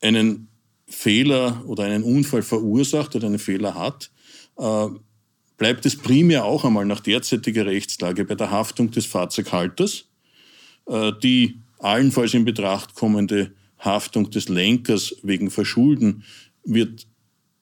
einen 0.00 0.48
Fehler 0.94 1.62
oder 1.66 1.84
einen 1.84 2.02
Unfall 2.02 2.42
verursacht 2.42 3.14
oder 3.16 3.26
einen 3.26 3.38
Fehler 3.38 3.74
hat, 3.74 4.10
äh, 4.56 4.86
bleibt 5.56 5.86
es 5.86 5.96
primär 5.96 6.44
auch 6.44 6.64
einmal 6.64 6.86
nach 6.86 7.00
derzeitiger 7.00 7.66
Rechtslage 7.66 8.24
bei 8.24 8.34
der 8.34 8.50
Haftung 8.50 8.90
des 8.90 9.06
Fahrzeughalters. 9.06 10.06
Äh, 10.86 11.12
die 11.22 11.58
allenfalls 11.78 12.34
in 12.34 12.44
Betracht 12.44 12.94
kommende 12.94 13.52
Haftung 13.78 14.30
des 14.30 14.48
Lenkers 14.48 15.16
wegen 15.22 15.50
Verschulden 15.50 16.24
wird 16.64 17.06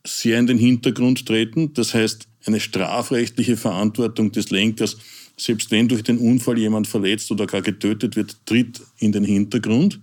sehr 0.07 0.39
in 0.39 0.47
den 0.47 0.59
Hintergrund 0.59 1.27
treten. 1.27 1.75
Das 1.75 1.95
heißt, 1.95 2.29
eine 2.47 2.61
strafrechtliche 2.61 3.57
Verantwortung 3.57 4.33
des 4.33 4.51
Lenkers, 4.51 4.97
selbst 5.37 5.71
wenn 5.71 5.89
durch 5.89 6.03
den 6.03 6.19
Unfall 6.19 6.59
jemand 6.59 6.87
verletzt 6.87 7.31
oder 7.31 7.47
gar 7.47 7.63
getötet 7.63 8.17
wird, 8.17 8.37
tritt 8.47 8.81
in 8.99 9.13
den 9.13 9.25
Hintergrund. 9.25 10.01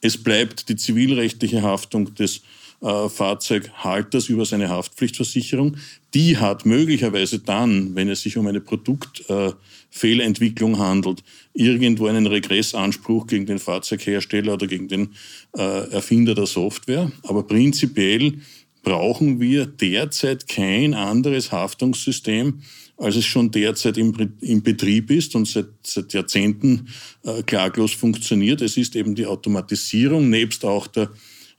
Es 0.00 0.22
bleibt 0.22 0.68
die 0.68 0.76
zivilrechtliche 0.76 1.62
Haftung 1.62 2.14
des 2.14 2.42
äh, 2.82 3.08
Fahrzeughalters 3.08 4.28
über 4.28 4.44
seine 4.44 4.68
Haftpflichtversicherung. 4.68 5.76
Die 6.14 6.38
hat 6.38 6.66
möglicherweise 6.66 7.38
dann, 7.38 7.94
wenn 7.94 8.08
es 8.08 8.22
sich 8.22 8.36
um 8.36 8.46
eine 8.46 8.60
Produktfehlentwicklung 8.60 10.74
äh, 10.74 10.78
handelt, 10.78 11.22
irgendwo 11.52 12.06
einen 12.06 12.26
Regressanspruch 12.26 13.26
gegen 13.26 13.46
den 13.46 13.58
Fahrzeughersteller 13.58 14.54
oder 14.54 14.66
gegen 14.66 14.88
den 14.88 15.10
äh, 15.56 15.90
Erfinder 15.90 16.34
der 16.34 16.46
Software. 16.46 17.12
Aber 17.22 17.46
prinzipiell 17.46 18.38
brauchen 18.82 19.40
wir 19.40 19.66
derzeit 19.66 20.48
kein 20.48 20.94
anderes 20.94 21.52
Haftungssystem, 21.52 22.62
als 22.96 23.16
es 23.16 23.26
schon 23.26 23.50
derzeit 23.50 23.98
im, 23.98 24.14
im 24.40 24.62
Betrieb 24.62 25.10
ist 25.10 25.34
und 25.34 25.46
seit, 25.46 25.68
seit 25.82 26.12
Jahrzehnten 26.12 26.88
äh, 27.24 27.42
klaglos 27.42 27.92
funktioniert. 27.92 28.62
Es 28.62 28.76
ist 28.76 28.96
eben 28.96 29.14
die 29.14 29.26
Automatisierung 29.26 30.30
nebst 30.30 30.64
auch 30.64 30.86
der 30.86 31.10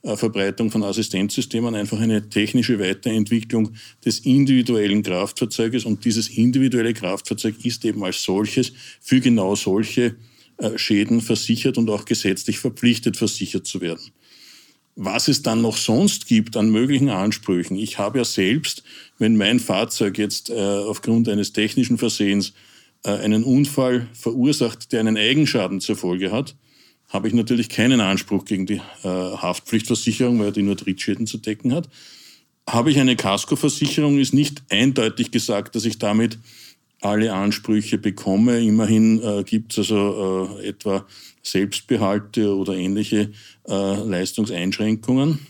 Verbreitung 0.04 0.70
von 0.70 0.82
Assistenzsystemen 0.82 1.74
einfach 1.74 2.00
eine 2.00 2.28
technische 2.28 2.78
Weiterentwicklung 2.80 3.74
des 4.04 4.20
individuellen 4.20 5.02
Kraftfahrzeuges 5.02 5.84
und 5.84 6.04
dieses 6.04 6.28
individuelle 6.28 6.92
Kraftfahrzeug 6.92 7.64
ist 7.64 7.84
eben 7.84 8.02
als 8.02 8.22
solches 8.22 8.72
für 9.00 9.20
genau 9.20 9.54
solche 9.54 10.16
äh, 10.58 10.76
Schäden 10.76 11.20
versichert 11.20 11.78
und 11.78 11.88
auch 11.88 12.04
gesetzlich 12.04 12.58
verpflichtet 12.58 13.16
versichert 13.16 13.66
zu 13.66 13.80
werden 13.80 14.12
was 14.94 15.28
es 15.28 15.42
dann 15.42 15.62
noch 15.62 15.76
sonst 15.76 16.26
gibt 16.26 16.56
an 16.56 16.70
möglichen 16.70 17.08
Ansprüchen. 17.08 17.78
Ich 17.78 17.98
habe 17.98 18.18
ja 18.18 18.24
selbst, 18.24 18.82
wenn 19.18 19.36
mein 19.36 19.58
Fahrzeug 19.60 20.18
jetzt 20.18 20.50
äh, 20.50 20.54
aufgrund 20.54 21.28
eines 21.28 21.52
technischen 21.52 21.98
Versehens 21.98 22.52
äh, 23.04 23.10
einen 23.10 23.44
Unfall 23.44 24.08
verursacht, 24.12 24.92
der 24.92 25.00
einen 25.00 25.16
Eigenschaden 25.16 25.80
zur 25.80 25.96
Folge 25.96 26.30
hat, 26.30 26.56
habe 27.12 27.28
ich 27.28 27.34
natürlich 27.34 27.68
keinen 27.68 28.00
Anspruch 28.00 28.44
gegen 28.46 28.64
die 28.64 28.80
äh, 29.02 29.08
Haftpflichtversicherung, 29.08 30.38
weil 30.40 30.52
die 30.52 30.62
nur 30.62 30.76
Drittschäden 30.76 31.26
zu 31.26 31.38
decken 31.38 31.74
hat. 31.74 31.88
Habe 32.66 32.90
ich 32.90 32.98
eine 32.98 33.16
Kaskoversicherung, 33.16 34.18
ist 34.18 34.32
nicht 34.32 34.62
eindeutig 34.70 35.30
gesagt, 35.30 35.74
dass 35.74 35.84
ich 35.84 35.98
damit 35.98 36.38
alle 37.02 37.34
Ansprüche 37.34 37.98
bekomme. 37.98 38.60
Immerhin 38.60 39.22
äh, 39.22 39.42
gibt 39.44 39.72
es 39.72 39.78
also 39.78 40.58
äh, 40.58 40.68
etwa 40.68 41.04
Selbstbehalte 41.42 42.56
oder 42.56 42.74
ähnliche 42.74 43.32
äh, 43.68 43.94
Leistungseinschränkungen. 44.04 45.40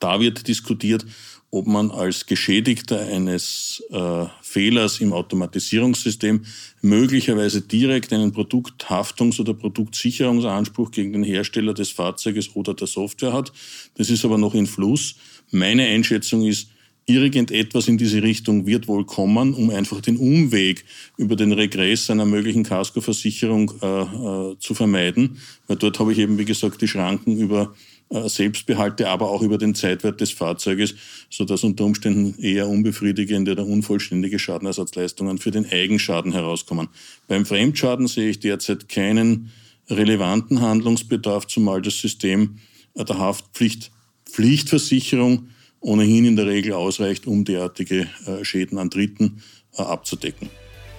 Da 0.00 0.20
wird 0.20 0.48
diskutiert, 0.48 1.04
ob 1.50 1.66
man 1.66 1.90
als 1.90 2.26
Geschädigter 2.26 3.00
eines 3.00 3.82
äh, 3.90 4.26
Fehlers 4.42 5.00
im 5.00 5.12
Automatisierungssystem 5.12 6.44
möglicherweise 6.82 7.62
direkt 7.62 8.12
einen 8.12 8.32
Produkthaftungs- 8.32 9.40
oder 9.40 9.54
Produktsicherungsanspruch 9.54 10.90
gegen 10.90 11.14
den 11.14 11.24
Hersteller 11.24 11.72
des 11.72 11.90
Fahrzeuges 11.90 12.54
oder 12.54 12.74
der 12.74 12.86
Software 12.86 13.32
hat. 13.32 13.52
Das 13.96 14.10
ist 14.10 14.24
aber 14.24 14.36
noch 14.36 14.54
in 14.54 14.66
Fluss. 14.66 15.16
Meine 15.50 15.86
Einschätzung 15.86 16.44
ist, 16.44 16.68
irgendetwas 17.08 17.88
in 17.88 17.96
diese 17.96 18.22
Richtung 18.22 18.66
wird 18.66 18.86
wohl 18.86 19.06
kommen, 19.06 19.54
um 19.54 19.70
einfach 19.70 20.02
den 20.02 20.18
Umweg 20.18 20.84
über 21.16 21.36
den 21.36 21.52
Regress 21.52 22.10
einer 22.10 22.26
möglichen 22.26 22.64
Kaskoversicherung 22.64 23.72
äh, 23.80 23.86
äh, 23.86 24.58
zu 24.58 24.74
vermeiden. 24.74 25.38
Weil 25.66 25.78
dort 25.78 25.98
habe 25.98 26.12
ich 26.12 26.18
eben, 26.18 26.36
wie 26.38 26.44
gesagt, 26.44 26.82
die 26.82 26.88
Schranken 26.88 27.38
über 27.38 27.74
Selbstbehalte, 28.10 29.08
aber 29.08 29.30
auch 29.30 29.42
über 29.42 29.58
den 29.58 29.74
Zeitwert 29.74 30.20
des 30.20 30.30
Fahrzeuges, 30.30 30.94
sodass 31.28 31.62
unter 31.62 31.84
Umständen 31.84 32.40
eher 32.42 32.66
unbefriedigende 32.66 33.52
oder 33.52 33.66
unvollständige 33.66 34.38
Schadenersatzleistungen 34.38 35.38
für 35.38 35.50
den 35.50 35.70
Eigenschaden 35.70 36.32
herauskommen. 36.32 36.88
Beim 37.26 37.44
Fremdschaden 37.44 38.06
sehe 38.06 38.30
ich 38.30 38.40
derzeit 38.40 38.88
keinen 38.88 39.50
relevanten 39.90 40.60
Handlungsbedarf, 40.60 41.46
zumal 41.46 41.82
das 41.82 41.98
System 41.98 42.58
der 42.96 43.18
Haftpflicht 43.18 43.90
Pflichtversicherung 44.30 45.48
ohnehin 45.80 46.24
in 46.24 46.36
der 46.36 46.46
Regel 46.46 46.72
ausreicht, 46.72 47.26
um 47.26 47.44
derartige 47.44 48.08
äh, 48.26 48.44
Schäden 48.44 48.78
an 48.78 48.90
Dritten 48.90 49.42
äh, 49.76 49.82
abzudecken. 49.82 50.50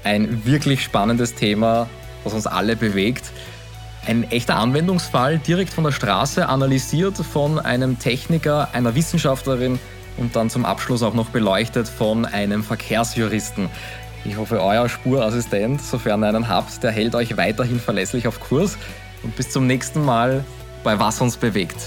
Ein 0.03 0.45
wirklich 0.45 0.81
spannendes 0.81 1.35
Thema, 1.35 1.89
was 2.23 2.33
uns 2.33 2.47
alle 2.47 2.75
bewegt. 2.75 3.31
Ein 4.05 4.29
echter 4.31 4.55
Anwendungsfall, 4.55 5.39
direkt 5.39 5.73
von 5.73 5.83
der 5.83 5.91
Straße 5.91 6.47
analysiert 6.47 7.17
von 7.17 7.59
einem 7.59 7.99
Techniker, 7.99 8.69
einer 8.73 8.95
Wissenschaftlerin 8.95 9.79
und 10.17 10.35
dann 10.35 10.49
zum 10.49 10.65
Abschluss 10.65 11.03
auch 11.03 11.13
noch 11.13 11.29
beleuchtet 11.29 11.87
von 11.87 12.25
einem 12.25 12.63
Verkehrsjuristen. 12.63 13.69
Ich 14.25 14.37
hoffe, 14.37 14.61
euer 14.61 14.89
Spurassistent, 14.89 15.81
sofern 15.81 16.23
ihr 16.23 16.29
einen 16.29 16.47
habt, 16.49 16.83
der 16.83 16.91
hält 16.91 17.15
euch 17.15 17.37
weiterhin 17.37 17.79
verlässlich 17.79 18.27
auf 18.27 18.39
Kurs. 18.39 18.77
Und 19.23 19.35
bis 19.35 19.49
zum 19.49 19.67
nächsten 19.67 20.03
Mal 20.03 20.43
bei 20.83 20.99
Was 20.99 21.21
uns 21.21 21.37
bewegt. 21.37 21.77